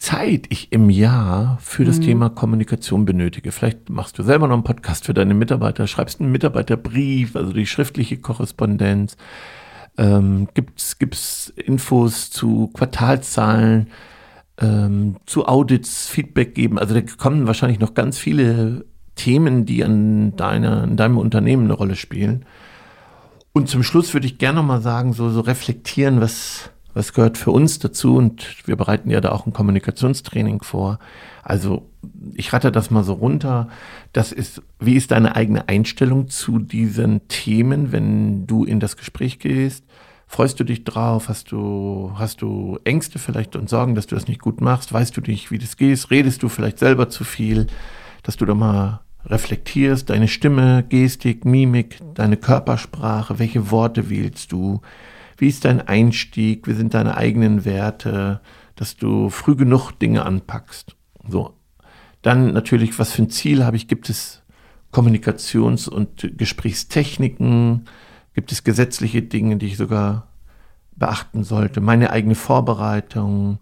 Zeit 0.00 0.46
ich 0.48 0.72
im 0.72 0.90
Jahr 0.90 1.58
für 1.60 1.84
das 1.84 1.98
mhm. 1.98 2.02
Thema 2.02 2.30
Kommunikation 2.30 3.04
benötige. 3.04 3.52
Vielleicht 3.52 3.88
machst 3.88 4.18
du 4.18 4.22
selber 4.22 4.48
noch 4.48 4.54
einen 4.54 4.64
Podcast 4.64 5.04
für 5.04 5.14
deine 5.14 5.34
Mitarbeiter, 5.34 5.86
schreibst 5.86 6.20
einen 6.20 6.32
Mitarbeiterbrief, 6.32 7.36
also 7.36 7.52
die 7.52 7.66
schriftliche 7.66 8.16
Korrespondenz 8.16 9.16
ähm, 9.98 10.48
Gibt 10.54 10.80
es 11.14 11.52
Infos 11.56 12.30
zu 12.30 12.68
Quartalzahlen, 12.68 13.88
ähm, 14.58 15.16
zu 15.26 15.46
Audits, 15.46 16.08
Feedback 16.08 16.54
geben? 16.54 16.78
Also 16.78 16.94
da 16.94 17.02
kommen 17.18 17.46
wahrscheinlich 17.46 17.80
noch 17.80 17.94
ganz 17.94 18.18
viele 18.18 18.86
Themen, 19.14 19.66
die 19.66 19.84
an, 19.84 20.36
deiner, 20.36 20.84
in 20.84 20.96
deinem 20.96 21.18
Unternehmen 21.18 21.64
eine 21.64 21.74
Rolle 21.74 21.96
spielen. 21.96 22.46
Und 23.52 23.68
zum 23.68 23.82
Schluss 23.82 24.14
würde 24.14 24.26
ich 24.26 24.38
gerne 24.38 24.56
noch 24.56 24.66
mal 24.66 24.80
sagen, 24.80 25.12
so, 25.12 25.28
so 25.28 25.40
reflektieren, 25.40 26.20
was, 26.20 26.70
was 26.94 27.12
gehört 27.12 27.38
für 27.38 27.50
uns 27.50 27.78
dazu. 27.78 28.16
Und 28.16 28.66
wir 28.66 28.76
bereiten 28.76 29.10
ja 29.10 29.20
da 29.20 29.32
auch 29.32 29.46
ein 29.46 29.52
Kommunikationstraining 29.52 30.62
vor. 30.62 30.98
Also 31.42 31.88
ich 32.34 32.52
rate 32.52 32.72
das 32.72 32.90
mal 32.90 33.04
so 33.04 33.14
runter. 33.14 33.68
Das 34.12 34.32
ist, 34.32 34.62
wie 34.78 34.96
ist 34.96 35.10
deine 35.10 35.36
eigene 35.36 35.68
Einstellung 35.68 36.28
zu 36.28 36.58
diesen 36.58 37.26
Themen, 37.28 37.92
wenn 37.92 38.46
du 38.46 38.64
in 38.64 38.80
das 38.80 38.96
Gespräch 38.96 39.38
gehst? 39.38 39.84
Freust 40.26 40.60
du 40.60 40.64
dich 40.64 40.84
drauf? 40.84 41.28
Hast 41.28 41.50
du, 41.50 42.12
hast 42.14 42.40
du 42.40 42.78
Ängste 42.84 43.18
vielleicht 43.18 43.56
und 43.56 43.68
Sorgen, 43.68 43.96
dass 43.96 44.06
du 44.06 44.14
das 44.14 44.28
nicht 44.28 44.40
gut 44.40 44.60
machst? 44.60 44.92
Weißt 44.92 45.16
du 45.16 45.20
nicht, 45.20 45.50
wie 45.50 45.58
das 45.58 45.76
geht? 45.76 46.10
Redest 46.10 46.42
du 46.42 46.48
vielleicht 46.48 46.78
selber 46.78 47.08
zu 47.08 47.24
viel? 47.24 47.66
Dass 48.22 48.36
du 48.36 48.46
da 48.46 48.54
mal 48.54 49.00
reflektierst, 49.26 50.08
deine 50.08 50.28
Stimme, 50.28 50.84
Gestik, 50.88 51.44
Mimik, 51.44 51.98
deine 52.14 52.36
Körpersprache, 52.36 53.38
welche 53.38 53.70
Worte 53.70 54.08
wählst 54.08 54.52
du? 54.52 54.80
Wie 55.40 55.48
ist 55.48 55.64
dein 55.64 55.80
Einstieg? 55.80 56.66
Wie 56.66 56.74
sind 56.74 56.92
deine 56.92 57.16
eigenen 57.16 57.64
Werte? 57.64 58.42
Dass 58.76 58.96
du 58.96 59.30
früh 59.30 59.56
genug 59.56 59.92
Dinge 59.92 60.26
anpackst. 60.26 60.96
So. 61.26 61.54
Dann 62.20 62.52
natürlich, 62.52 62.98
was 62.98 63.12
für 63.12 63.22
ein 63.22 63.30
Ziel 63.30 63.64
habe 63.64 63.76
ich? 63.76 63.88
Gibt 63.88 64.10
es 64.10 64.42
Kommunikations- 64.92 65.88
und 65.88 66.36
Gesprächstechniken? 66.36 67.86
Gibt 68.34 68.52
es 68.52 68.64
gesetzliche 68.64 69.22
Dinge, 69.22 69.56
die 69.56 69.66
ich 69.66 69.78
sogar 69.78 70.28
beachten 70.94 71.42
sollte? 71.42 71.80
Meine 71.80 72.10
eigene 72.10 72.34
Vorbereitung? 72.34 73.60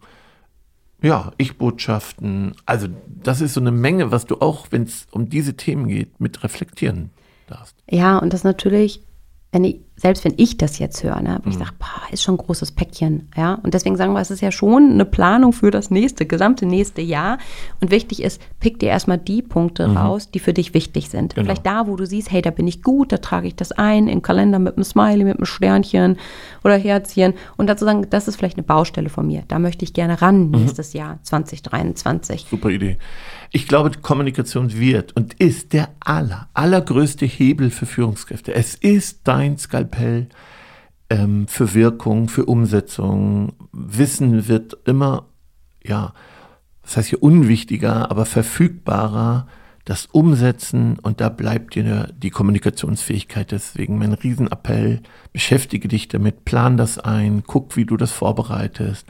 Ja, 1.00 1.30
Ich-Botschaften. 1.36 2.56
Also, 2.66 2.88
das 3.06 3.40
ist 3.40 3.54
so 3.54 3.60
eine 3.60 3.70
Menge, 3.70 4.10
was 4.10 4.26
du 4.26 4.40
auch, 4.40 4.66
wenn 4.70 4.82
es 4.82 5.06
um 5.12 5.28
diese 5.28 5.56
Themen 5.56 5.86
geht, 5.86 6.20
mit 6.20 6.42
reflektieren 6.42 7.10
darfst. 7.46 7.76
Ja, 7.88 8.18
und 8.18 8.32
das 8.32 8.42
natürlich 8.42 9.00
wenn 9.52 9.64
ich, 9.64 9.80
selbst 9.98 10.24
wenn 10.24 10.34
ich 10.36 10.56
das 10.56 10.78
jetzt 10.78 11.02
höre, 11.02 11.20
ne, 11.20 11.40
wo 11.42 11.48
mhm. 11.48 11.52
ich 11.52 11.58
sage, 11.58 11.72
ist 12.12 12.22
schon 12.22 12.36
ein 12.36 12.38
großes 12.38 12.72
Päckchen, 12.72 13.28
ja. 13.36 13.54
Und 13.62 13.74
deswegen 13.74 13.96
sagen 13.96 14.12
wir, 14.12 14.20
es 14.20 14.30
ist 14.30 14.40
ja 14.40 14.52
schon 14.52 14.92
eine 14.92 15.04
Planung 15.04 15.52
für 15.52 15.70
das 15.70 15.90
nächste, 15.90 16.24
gesamte 16.24 16.66
nächste 16.66 17.02
Jahr. 17.02 17.38
Und 17.80 17.90
wichtig 17.90 18.22
ist, 18.22 18.40
pick 18.60 18.78
dir 18.78 18.88
erstmal 18.88 19.18
die 19.18 19.42
Punkte 19.42 19.88
mhm. 19.88 19.96
raus, 19.96 20.30
die 20.30 20.38
für 20.38 20.54
dich 20.54 20.72
wichtig 20.72 21.10
sind. 21.10 21.34
Genau. 21.34 21.44
Vielleicht 21.44 21.66
da, 21.66 21.86
wo 21.86 21.96
du 21.96 22.06
siehst, 22.06 22.30
hey, 22.30 22.40
da 22.40 22.50
bin 22.50 22.66
ich 22.66 22.82
gut, 22.82 23.12
da 23.12 23.18
trage 23.18 23.48
ich 23.48 23.56
das 23.56 23.72
ein, 23.72 24.08
im 24.08 24.22
Kalender 24.22 24.58
mit 24.58 24.76
einem 24.76 24.84
Smiley, 24.84 25.24
mit 25.24 25.36
einem 25.36 25.46
Sternchen 25.46 26.16
oder 26.64 26.76
Herzchen. 26.76 27.34
Und 27.56 27.66
dazu 27.66 27.84
sagen, 27.84 28.06
das 28.08 28.28
ist 28.28 28.36
vielleicht 28.36 28.56
eine 28.56 28.64
Baustelle 28.64 29.08
von 29.08 29.26
mir. 29.26 29.42
Da 29.48 29.58
möchte 29.58 29.84
ich 29.84 29.92
gerne 29.92 30.22
ran 30.22 30.46
mhm. 30.46 30.50
nächstes 30.52 30.92
Jahr 30.92 31.18
2023. 31.22 32.46
Super 32.48 32.70
Idee. 32.70 32.98
Ich 33.50 33.66
glaube, 33.66 33.90
Kommunikation 34.02 34.78
wird 34.78 35.16
und 35.16 35.34
ist 35.34 35.72
der 35.72 35.88
aller, 36.00 36.48
allergrößte 36.52 37.24
Hebel 37.24 37.70
für 37.70 37.86
Führungskräfte. 37.86 38.52
Es 38.54 38.74
ist 38.74 39.20
dein 39.24 39.56
Skalpell 39.88 40.28
ähm, 41.10 41.48
für 41.48 41.74
Wirkung, 41.74 42.28
für 42.28 42.44
Umsetzung. 42.44 43.54
Wissen 43.72 44.48
wird 44.48 44.76
immer, 44.86 45.26
ja, 45.84 46.12
das 46.82 46.96
heißt 46.96 47.08
hier 47.08 47.22
unwichtiger, 47.22 48.10
aber 48.10 48.24
verfügbarer, 48.24 49.46
das 49.84 50.04
Umsetzen 50.04 50.98
und 50.98 51.20
da 51.22 51.30
bleibt 51.30 51.74
dir 51.74 52.12
die 52.14 52.30
Kommunikationsfähigkeit. 52.30 53.52
Deswegen 53.52 53.98
mein 53.98 54.12
Riesenappell, 54.12 55.00
beschäftige 55.32 55.88
dich 55.88 56.08
damit, 56.08 56.44
plan 56.44 56.76
das 56.76 56.98
ein, 56.98 57.42
guck, 57.46 57.74
wie 57.76 57.86
du 57.86 57.96
das 57.96 58.12
vorbereitest 58.12 59.06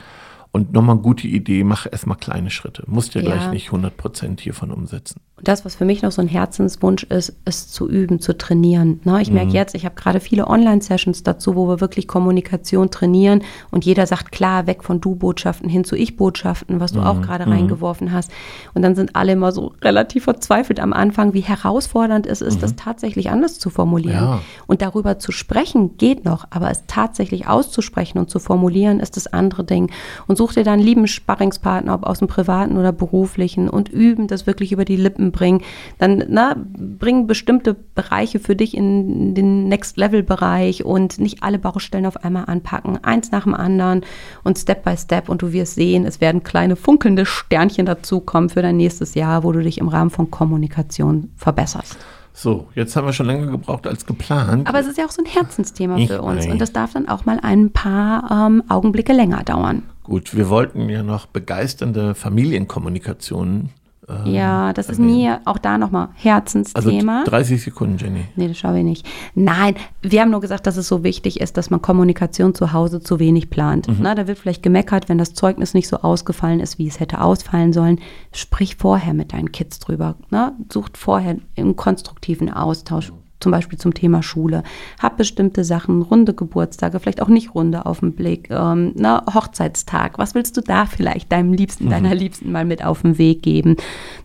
und 0.53 0.73
nochmal 0.73 0.95
eine 0.95 1.03
gute 1.03 1.27
Idee, 1.27 1.65
mach 1.65 1.87
erstmal 1.91 2.17
kleine 2.17 2.51
Schritte. 2.51 2.85
Musst 2.87 3.15
ja, 3.15 3.23
ja. 3.23 3.33
gleich 3.33 3.51
nicht 3.51 3.67
100 3.67 3.97
Prozent 3.97 4.41
hiervon 4.41 4.71
umsetzen. 4.71 5.21
Das, 5.43 5.65
was 5.65 5.77
für 5.77 5.85
mich 5.85 6.03
noch 6.03 6.13
so 6.13 6.21
ein 6.21 6.29
Herzenswunsch 6.29 7.05
ist, 7.05 7.35
ist 7.45 7.73
zu 7.73 7.89
üben, 7.89 8.21
zu 8.21 8.37
trainieren. 8.37 9.01
Ne? 9.05 9.21
Ich 9.23 9.29
mhm. 9.29 9.35
merke 9.35 9.53
jetzt, 9.53 9.75
ich 9.75 9.85
habe 9.85 9.95
gerade 9.95 10.21
viele 10.21 10.47
Online-Sessions 10.47 11.23
dazu, 11.23 11.55
wo 11.55 11.69
wir 11.69 11.81
wirklich 11.81 12.09
Kommunikation 12.09 12.91
trainieren 12.91 13.43
und 13.71 13.85
jeder 13.85 14.07
sagt 14.07 14.33
klar, 14.33 14.67
weg 14.67 14.85
von 14.85 15.01
Du-Botschaften 15.01 15.69
hin 15.69 15.85
zu 15.85 15.97
Ich-Botschaften, 15.97 16.81
was 16.81 16.93
du 16.93 17.01
mhm. 17.01 17.07
auch 17.07 17.23
gerade 17.23 17.47
mhm. 17.47 17.53
reingeworfen 17.53 18.13
hast. 18.13 18.31
Und 18.75 18.83
dann 18.83 18.95
sind 18.95 19.15
alle 19.17 19.33
immer 19.33 19.53
so 19.53 19.73
relativ 19.83 20.25
verzweifelt 20.25 20.81
am 20.81 20.93
Anfang, 20.93 21.35
wie 21.35 21.41
herausfordernd 21.41 22.27
es 22.27 22.41
ist, 22.41 22.63
das 22.63 22.73
mhm. 22.73 22.77
tatsächlich 22.77 23.31
anders 23.31 23.59
zu 23.59 23.71
formulieren. 23.71 24.25
Ja. 24.25 24.41
Und 24.67 24.83
darüber 24.83 25.19
zu 25.19 25.33
sprechen 25.33 25.97
geht 25.97 26.25
noch, 26.25 26.47
aber 26.51 26.71
es 26.71 26.85
tatsächlich 26.87 27.47
auszusprechen 27.47 28.19
und 28.19 28.31
zu 28.31 28.39
formulieren, 28.39 29.01
ist 29.01 29.17
das 29.17 29.27
andere 29.27 29.65
Ding. 29.65 29.91
Und 30.27 30.37
such 30.37 30.55
dir 30.55 30.65
dann 30.65 30.81
lieben 30.81 31.07
Sparringspartner, 31.07 31.95
ob 31.95 32.05
aus 32.05 32.19
dem 32.19 32.29
privaten 32.29 32.77
oder 32.77 32.93
beruflichen 32.93 33.69
und 33.69 33.89
üben 33.89 34.27
das 34.27 34.47
wirklich 34.47 34.73
über 34.73 34.85
die 34.85 34.97
Lippen 34.97 35.28
bringen, 35.33 35.63
dann 35.99 36.25
na, 36.29 36.57
bring 36.57 37.27
bestimmte 37.27 37.75
Bereiche 37.75 38.39
für 38.39 38.57
dich 38.57 38.77
in 38.77 39.35
den 39.35 39.69
Next-Level-Bereich 39.69 40.85
und 40.85 41.19
nicht 41.19 41.43
alle 41.43 41.59
Baustellen 41.59 42.07
auf 42.07 42.25
einmal 42.25 42.45
anpacken, 42.47 43.03
eins 43.03 43.31
nach 43.31 43.45
dem 43.45 43.55
anderen 43.55 44.03
und 44.45 44.59
Step 44.59 44.85
by 44.85 44.97
Step 44.97 45.29
und 45.29 45.43
du 45.43 45.53
wirst 45.53 45.75
sehen, 45.75 46.05
es 46.05 46.21
werden 46.21 46.43
kleine 46.43 46.77
funkelnde 46.77 47.27
Sternchen 47.27 47.87
dazukommen 47.87 48.51
für 48.51 48.63
dein 48.63 48.77
nächstes 48.77 49.15
Jahr, 49.15 49.45
wo 49.45 49.53
du 49.53 49.63
dich 49.63 49.79
im 49.79 49.89
Rahmen 49.89 50.11
von 50.11 50.31
Kommunikation 50.31 51.31
verbesserst. 51.37 51.97
So, 52.41 52.69
jetzt 52.77 52.95
haben 52.95 53.05
wir 53.05 53.13
schon 53.13 53.27
länger 53.27 53.47
gebraucht 53.47 53.89
als 53.89 54.07
geplant. 54.07 54.69
Aber 54.69 54.79
es 54.79 54.87
ist 54.87 54.97
ja 54.97 55.07
auch 55.07 55.11
so 55.11 55.21
ein 55.21 55.27
Herzensthema 55.27 55.97
ich 55.97 56.07
für 56.07 56.23
uns. 56.23 56.45
Weiß. 56.45 56.53
Und 56.53 56.61
das 56.61 56.73
darf 56.73 56.93
dann 56.93 57.09
auch 57.09 57.25
mal 57.25 57.41
ein 57.43 57.73
paar 57.73 58.47
ähm, 58.47 58.63
Augenblicke 58.69 59.13
länger 59.13 59.43
dauern. 59.43 59.83
Gut, 60.05 60.37
wir 60.37 60.49
wollten 60.49 60.89
ja 60.89 61.03
noch 61.03 61.27
begeisternde 61.27 62.15
Familienkommunikationen 62.15 63.71
ähm, 64.09 64.33
ja, 64.33 64.73
das 64.73 64.89
ist 64.89 64.99
mir 64.99 65.41
auch 65.45 65.59
da 65.59 65.77
nochmal 65.77 66.09
Herzensthema. 66.15 67.21
Also 67.21 67.31
30 67.31 67.63
Sekunden, 67.63 67.99
Jenny. 67.99 68.25
Nee, 68.37 68.49
das 68.49 68.59
schaue 68.59 68.79
ich 68.79 68.85
nicht. 68.85 69.07
Nein, 69.35 69.75
wir 70.01 70.21
haben 70.23 70.31
nur 70.31 70.41
gesagt, 70.41 70.67
dass 70.67 70.77
es 70.77 70.89
so 70.89 71.05
wichtig 71.05 71.41
ist, 71.41 71.57
dass 71.57 71.71
man 71.71 71.83
Kommunikation 71.83 72.55
zu 72.55 72.73
Hause 72.73 73.01
zu 73.01 73.19
wenig 73.19 73.51
plant. 73.51 73.89
Mhm. 73.89 73.97
Na, 74.01 74.15
da 74.15 74.27
wird 74.27 74.39
vielleicht 74.39 74.63
gemeckert, 74.63 75.09
wenn 75.09 75.19
das 75.19 75.35
Zeugnis 75.35 75.75
nicht 75.75 75.89
so 75.89 75.99
ausgefallen 75.99 76.61
ist, 76.61 76.79
wie 76.79 76.89
es 76.89 77.01
hätte 77.01 77.21
ausfallen 77.21 77.73
sollen. 77.73 78.01
Sprich 78.33 78.77
vorher 78.77 79.15
mit 79.15 79.33
deinen 79.33 79.53
Kids 79.53 79.79
drüber. 79.79 80.17
Na? 80.31 80.53
Sucht 80.73 80.97
vorher 80.97 81.37
einen 81.57 81.77
konstruktiven 81.77 82.51
Austausch 82.51 83.13
zum 83.41 83.53
Beispiel 83.53 83.79
zum 83.79 83.95
Thema 83.95 84.23
Schule. 84.23 84.63
Hab 85.01 85.17
bestimmte 85.17 85.65
Sachen, 85.65 86.03
runde 86.03 86.35
Geburtstage, 86.35 86.99
vielleicht 87.01 87.23
auch 87.23 87.29
nicht 87.29 87.55
runde 87.55 87.87
auf 87.87 88.01
den 88.01 88.13
Blick, 88.13 88.51
ähm, 88.51 88.93
na, 88.97 89.25
Hochzeitstag. 89.33 90.19
Was 90.19 90.35
willst 90.35 90.57
du 90.57 90.61
da 90.61 90.87
vielleicht 90.87 91.31
deinem 91.33 91.53
Liebsten, 91.53 91.87
mhm. 91.87 91.91
deiner 91.91 92.15
Liebsten 92.15 92.51
mal 92.51 92.65
mit 92.65 92.85
auf 92.85 93.03
den 93.03 93.19
Weg 93.19 93.43
geben? 93.43 93.77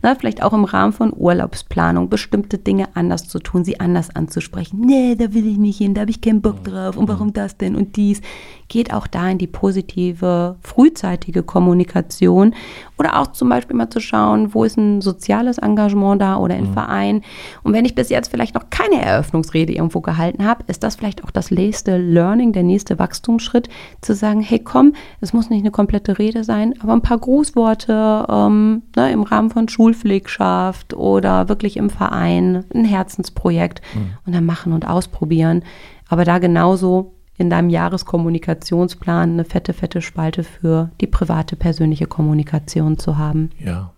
Na, 0.02 0.16
vielleicht 0.16 0.42
auch 0.42 0.54
im 0.54 0.66
Rahmen 0.66 0.94
von 0.94 1.14
Urlaubsplanung 1.16 2.10
bestimmte 2.10 2.58
Dinge 2.58 2.90
anders 2.96 3.28
zu 3.28 3.40
tun, 3.40 3.64
sie 3.64 3.80
anders 3.80 4.16
anzusprechen. 4.16 4.80
Nee, 4.80 5.16
da 5.16 5.34
will 5.34 5.48
ich 5.48 5.58
nicht 5.58 5.78
hin, 5.78 5.94
da 5.94 6.02
habe 6.02 6.12
ich 6.12 6.22
keinen 6.22 6.42
Bock 6.42 6.60
mhm. 6.60 6.72
drauf. 6.72 6.98
Und 6.98 7.08
warum 7.08 7.34
das 7.34 7.58
denn 7.58 7.76
und 7.76 7.96
dies? 7.96 8.22
Geht 8.68 8.94
auch 8.94 9.06
da 9.06 9.30
in 9.30 9.38
die 9.38 9.48
positive, 9.48 10.56
frühzeitige 10.62 11.44
Kommunikation 11.44 12.56
oder 12.98 13.20
auch 13.20 13.28
zum 13.28 13.50
Beispiel 13.50 13.76
mal 13.76 13.90
zu 13.90 14.00
schauen, 14.00 14.54
wo 14.54 14.64
ist 14.64 14.78
ein 14.78 15.02
soziales 15.02 15.60
Engagement 15.60 16.22
da 16.22 16.38
oder 16.38 16.56
ein 16.56 16.70
mhm. 16.70 16.74
Verein. 16.74 17.22
Und 17.62 17.74
wenn 17.74 17.86
ich 17.86 17.94
bis 17.94 18.10
jetzt 18.10 18.30
vielleicht 18.30 18.56
noch 18.56 18.70
keine 18.70 19.03
Eröffnungsrede 19.04 19.74
irgendwo 19.74 20.02
gehalten 20.02 20.46
habe, 20.46 20.64
ist 20.68 20.84
das 20.84 20.96
vielleicht 20.96 21.24
auch 21.24 21.32
das 21.32 21.52
nächste 21.52 21.98
Learning, 21.98 22.54
der 22.54 22.64
nächste 22.64 23.00
Wachstumsschritt, 23.00 23.70
zu 24.02 24.14
sagen, 24.16 24.42
hey 24.42 24.60
komm, 24.60 24.94
es 25.22 25.34
muss 25.34 25.50
nicht 25.50 25.62
eine 25.62 25.72
komplette 25.72 26.20
Rede 26.20 26.44
sein, 26.44 26.74
aber 26.82 26.94
ein 26.94 27.02
paar 27.02 27.18
Grußworte 27.18 28.26
ähm, 28.30 28.84
ne, 28.96 29.12
im 29.12 29.24
Rahmen 29.24 29.50
von 29.50 29.70
Schulpflegschaft 29.70 30.94
oder 30.94 31.50
wirklich 31.50 31.78
im 31.78 31.90
Verein, 31.90 32.66
ein 32.74 32.86
Herzensprojekt 32.86 33.82
mhm. 33.94 34.14
und 34.26 34.36
dann 34.36 34.46
machen 34.46 34.74
und 34.74 34.88
ausprobieren. 34.88 35.64
Aber 36.10 36.26
da 36.26 36.40
genauso 36.40 37.14
in 37.38 37.50
deinem 37.50 37.70
Jahreskommunikationsplan 37.70 39.32
eine 39.32 39.46
fette, 39.46 39.74
fette 39.74 40.02
Spalte 40.02 40.44
für 40.44 40.92
die 41.02 41.08
private, 41.08 41.56
persönliche 41.56 42.06
Kommunikation 42.06 43.00
zu 43.00 43.18
haben. 43.18 43.50
Ja. 43.60 43.92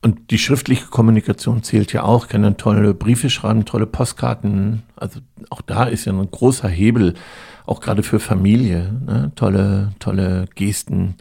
Und 0.00 0.30
die 0.30 0.38
schriftliche 0.38 0.86
Kommunikation 0.86 1.62
zählt 1.62 1.92
ja 1.92 2.04
auch. 2.04 2.28
Kann 2.28 2.42
dann 2.42 2.56
tolle 2.56 2.94
Briefe 2.94 3.30
schreiben, 3.30 3.64
tolle 3.64 3.86
Postkarten. 3.86 4.84
Also 4.96 5.20
auch 5.50 5.60
da 5.60 5.84
ist 5.84 6.04
ja 6.04 6.12
ein 6.12 6.30
großer 6.30 6.68
Hebel, 6.68 7.14
auch 7.66 7.80
gerade 7.80 8.02
für 8.02 8.20
Familie. 8.20 8.92
Ne? 9.06 9.32
Tolle, 9.34 9.92
tolle 9.98 10.46
Gesten 10.54 11.16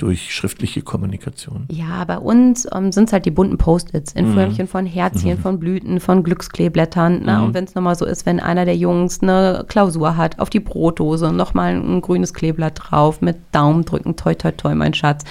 durch 0.00 0.34
schriftliche 0.34 0.82
Kommunikation. 0.82 1.66
Ja, 1.70 2.04
bei 2.04 2.18
uns 2.18 2.66
ähm, 2.74 2.90
sind 2.90 3.08
es 3.08 3.12
halt 3.12 3.26
die 3.26 3.30
bunten 3.30 3.58
Post-its 3.58 4.12
in 4.12 4.30
mhm. 4.30 4.34
Förmchen 4.34 4.66
von 4.66 4.86
Herzchen, 4.86 5.36
mhm. 5.36 5.42
von 5.42 5.60
Blüten, 5.60 6.00
von 6.00 6.22
Glückskleeblättern. 6.22 7.22
Ne? 7.22 7.36
Mhm. 7.36 7.44
Und 7.44 7.54
wenn 7.54 7.64
es 7.64 7.74
nochmal 7.74 7.96
so 7.96 8.06
ist, 8.06 8.24
wenn 8.24 8.40
einer 8.40 8.64
der 8.64 8.76
Jungs 8.76 9.20
eine 9.20 9.64
Klausur 9.68 10.16
hat, 10.16 10.38
auf 10.38 10.48
die 10.48 10.60
Brotdose 10.60 11.32
nochmal 11.32 11.74
ein 11.74 12.00
grünes 12.00 12.32
Kleeblatt 12.32 12.80
drauf 12.82 13.20
mit 13.20 13.36
Daumen 13.52 13.84
drücken, 13.84 14.16
toi, 14.16 14.34
toi, 14.34 14.52
toi, 14.52 14.74
mein 14.74 14.94
Schatz. 14.94 15.24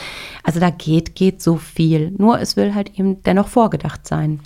Also 0.44 0.60
da 0.60 0.70
geht, 0.70 1.16
geht 1.16 1.42
so 1.42 1.58
viel. 1.58 2.12
Nur 2.18 2.40
es 2.40 2.56
will 2.56 2.76
halt 2.76 3.00
eben 3.00 3.24
dennoch 3.24 3.48
vorgedacht 3.48 4.08
sein. 4.08 4.40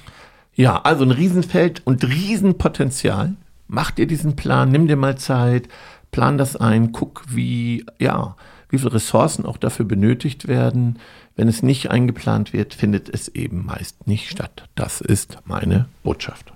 Ja, 0.56 0.82
also 0.82 1.04
ein 1.04 1.12
Riesenfeld 1.12 1.82
und 1.86 2.04
Riesenpotenzial. 2.04 3.34
Mach 3.68 3.92
dir 3.92 4.08
diesen 4.08 4.36
Plan, 4.36 4.70
nimm 4.70 4.88
dir 4.88 4.98
mal 4.98 5.18
Zeit, 5.18 5.68
plan 6.12 6.38
das 6.38 6.56
ein, 6.56 6.92
guck, 6.92 7.24
wie, 7.28 7.86
ja, 8.00 8.36
wie 8.74 8.80
viele 8.80 8.94
Ressourcen 8.94 9.46
auch 9.46 9.58
dafür 9.58 9.86
benötigt 9.86 10.48
werden. 10.48 11.00
Wenn 11.36 11.48
es 11.48 11.62
nicht 11.62 11.92
eingeplant 11.92 12.54
wird, 12.54 12.74
findet 12.74 13.08
es 13.08 13.28
eben 13.30 13.66
meist 13.66 14.08
nicht 14.08 14.30
statt. 14.30 14.68
Das 14.74 15.00
ist 15.00 15.38
meine 15.46 15.88
Botschaft. 16.02 16.52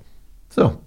So, 0.50 0.80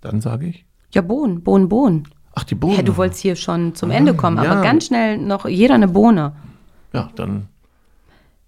dann 0.00 0.22
sage 0.22 0.46
ich. 0.46 0.64
Ja, 0.92 1.02
Bohnen, 1.02 1.42
Bohnen, 1.42 1.68
Bohnen. 1.68 2.08
Ach, 2.34 2.44
die 2.44 2.54
Bohnen. 2.54 2.76
Ja, 2.76 2.82
du 2.82 2.96
wolltest 2.96 3.20
hier 3.20 3.36
schon 3.36 3.74
zum 3.74 3.90
ah, 3.90 3.94
Ende 3.94 4.14
kommen, 4.14 4.42
ja. 4.42 4.50
aber 4.50 4.62
ganz 4.62 4.86
schnell 4.86 5.18
noch 5.18 5.46
jeder 5.46 5.74
eine 5.74 5.88
Bohne. 5.88 6.34
Ja, 6.94 7.10
dann. 7.14 7.48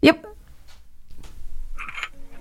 Yep. 0.03 0.27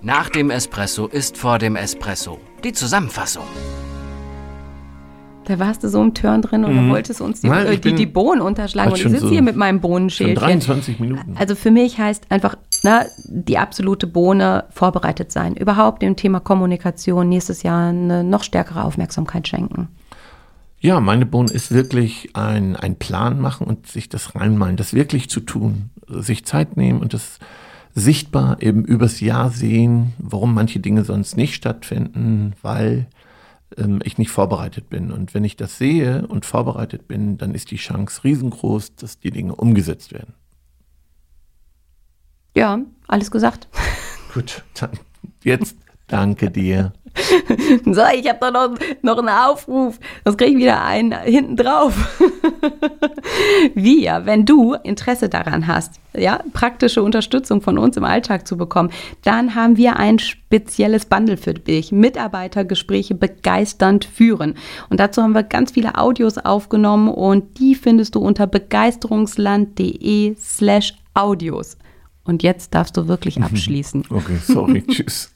Nach 0.00 0.30
dem 0.30 0.50
Espresso 0.50 1.06
ist 1.06 1.36
vor 1.36 1.58
dem 1.58 1.76
Espresso 1.76 2.40
die 2.64 2.72
Zusammenfassung. 2.72 3.44
Da 5.46 5.60
warst 5.60 5.84
du 5.84 5.88
so 5.88 6.02
im 6.02 6.12
Turn 6.12 6.42
drin 6.42 6.64
und 6.64 6.74
mhm. 6.74 6.90
wolltest 6.90 7.20
uns 7.20 7.40
die, 7.40 7.48
Nein, 7.48 7.66
äh, 7.66 7.78
die, 7.78 7.94
die, 7.94 8.06
Bohnen 8.06 8.40
unterschlagen. 8.40 8.90
Und 8.90 8.98
ich 8.98 9.04
sitze 9.04 9.20
so 9.20 9.30
hier 9.30 9.42
mit 9.42 9.54
meinem 9.54 9.80
Bohnenschälchen. 9.80 10.34
23 10.34 10.98
Minuten. 10.98 11.36
Also 11.38 11.54
für 11.54 11.70
mich 11.70 11.98
heißt 11.98 12.30
einfach 12.30 12.56
na, 12.82 13.04
ne, 13.04 13.10
die 13.24 13.56
absolute 13.56 14.08
Bohne 14.08 14.64
vorbereitet 14.70 15.30
sein. 15.30 15.54
Überhaupt 15.54 16.02
dem 16.02 16.16
Thema 16.16 16.40
Kommunikation 16.40 17.28
nächstes 17.28 17.62
Jahr 17.62 17.90
eine 17.90 18.24
noch 18.24 18.42
stärkere 18.42 18.82
Aufmerksamkeit 18.82 19.46
schenken. 19.46 19.88
Ja, 20.80 20.98
meine 20.98 21.26
Bohne 21.26 21.52
ist 21.52 21.72
wirklich 21.72 22.30
ein, 22.34 22.74
ein 22.74 22.96
Plan 22.96 23.40
machen 23.40 23.68
und 23.68 23.86
sich 23.86 24.08
das 24.08 24.34
reinmalen, 24.34 24.76
das 24.76 24.94
wirklich 24.94 25.30
zu 25.30 25.40
tun. 25.40 25.90
Sich 26.08 26.44
Zeit 26.44 26.76
nehmen 26.76 27.00
und 27.00 27.14
das 27.14 27.38
sichtbar 27.94 28.60
eben 28.60 28.84
übers 28.84 29.20
Jahr 29.20 29.50
sehen, 29.50 30.12
warum 30.18 30.54
manche 30.54 30.80
Dinge 30.80 31.04
sonst 31.04 31.36
nicht 31.36 31.54
stattfinden, 31.54 32.54
weil 32.62 33.06
ich 34.04 34.18
nicht 34.18 34.30
vorbereitet 34.30 34.88
bin. 34.88 35.10
Und 35.10 35.34
wenn 35.34 35.44
ich 35.44 35.56
das 35.56 35.78
sehe 35.78 36.26
und 36.26 36.46
vorbereitet 36.46 37.08
bin, 37.08 37.36
dann 37.36 37.54
ist 37.54 37.70
die 37.70 37.76
Chance 37.76 38.24
riesengroß, 38.24 38.96
dass 38.96 39.18
die 39.18 39.30
Dinge 39.30 39.54
umgesetzt 39.54 40.12
werden. 40.12 40.34
Ja, 42.54 42.78
alles 43.06 43.30
gesagt. 43.30 43.68
Gut, 44.32 44.64
dann 44.74 44.90
jetzt 45.42 45.76
danke 46.06 46.50
dir. 46.50 46.92
So, 47.84 48.02
ich 48.14 48.28
habe 48.28 48.38
da 48.40 48.50
noch, 48.50 48.78
noch 49.02 49.18
einen 49.18 49.28
Aufruf. 49.28 49.98
Das 50.24 50.36
kriege 50.36 50.52
ich 50.52 50.56
wieder 50.58 50.84
einen 50.84 51.18
hinten 51.22 51.56
drauf. 51.56 52.20
Wir, 53.74 54.22
wenn 54.24 54.44
du 54.44 54.74
Interesse 54.74 55.28
daran 55.28 55.66
hast, 55.66 56.00
ja, 56.16 56.40
praktische 56.52 57.02
Unterstützung 57.02 57.60
von 57.60 57.78
uns 57.78 57.96
im 57.96 58.04
Alltag 58.04 58.46
zu 58.46 58.56
bekommen, 58.56 58.90
dann 59.22 59.54
haben 59.54 59.76
wir 59.76 59.96
ein 59.96 60.18
spezielles 60.18 61.06
Bundle 61.06 61.36
für 61.36 61.54
dich. 61.54 61.92
Mitarbeitergespräche 61.92 63.14
begeisternd 63.14 64.04
führen. 64.04 64.54
Und 64.88 65.00
dazu 65.00 65.22
haben 65.22 65.34
wir 65.34 65.42
ganz 65.42 65.72
viele 65.72 65.98
Audios 65.98 66.38
aufgenommen 66.38 67.08
und 67.08 67.58
die 67.58 67.74
findest 67.74 68.14
du 68.14 68.20
unter 68.20 68.46
begeisterungsland.de 68.46 70.36
slash 70.38 70.94
Audios. 71.14 71.76
Und 72.24 72.42
jetzt 72.42 72.74
darfst 72.74 72.96
du 72.96 73.08
wirklich 73.08 73.42
abschließen. 73.42 74.04
Okay, 74.10 74.38
sorry, 74.42 74.84
tschüss. 74.86 75.35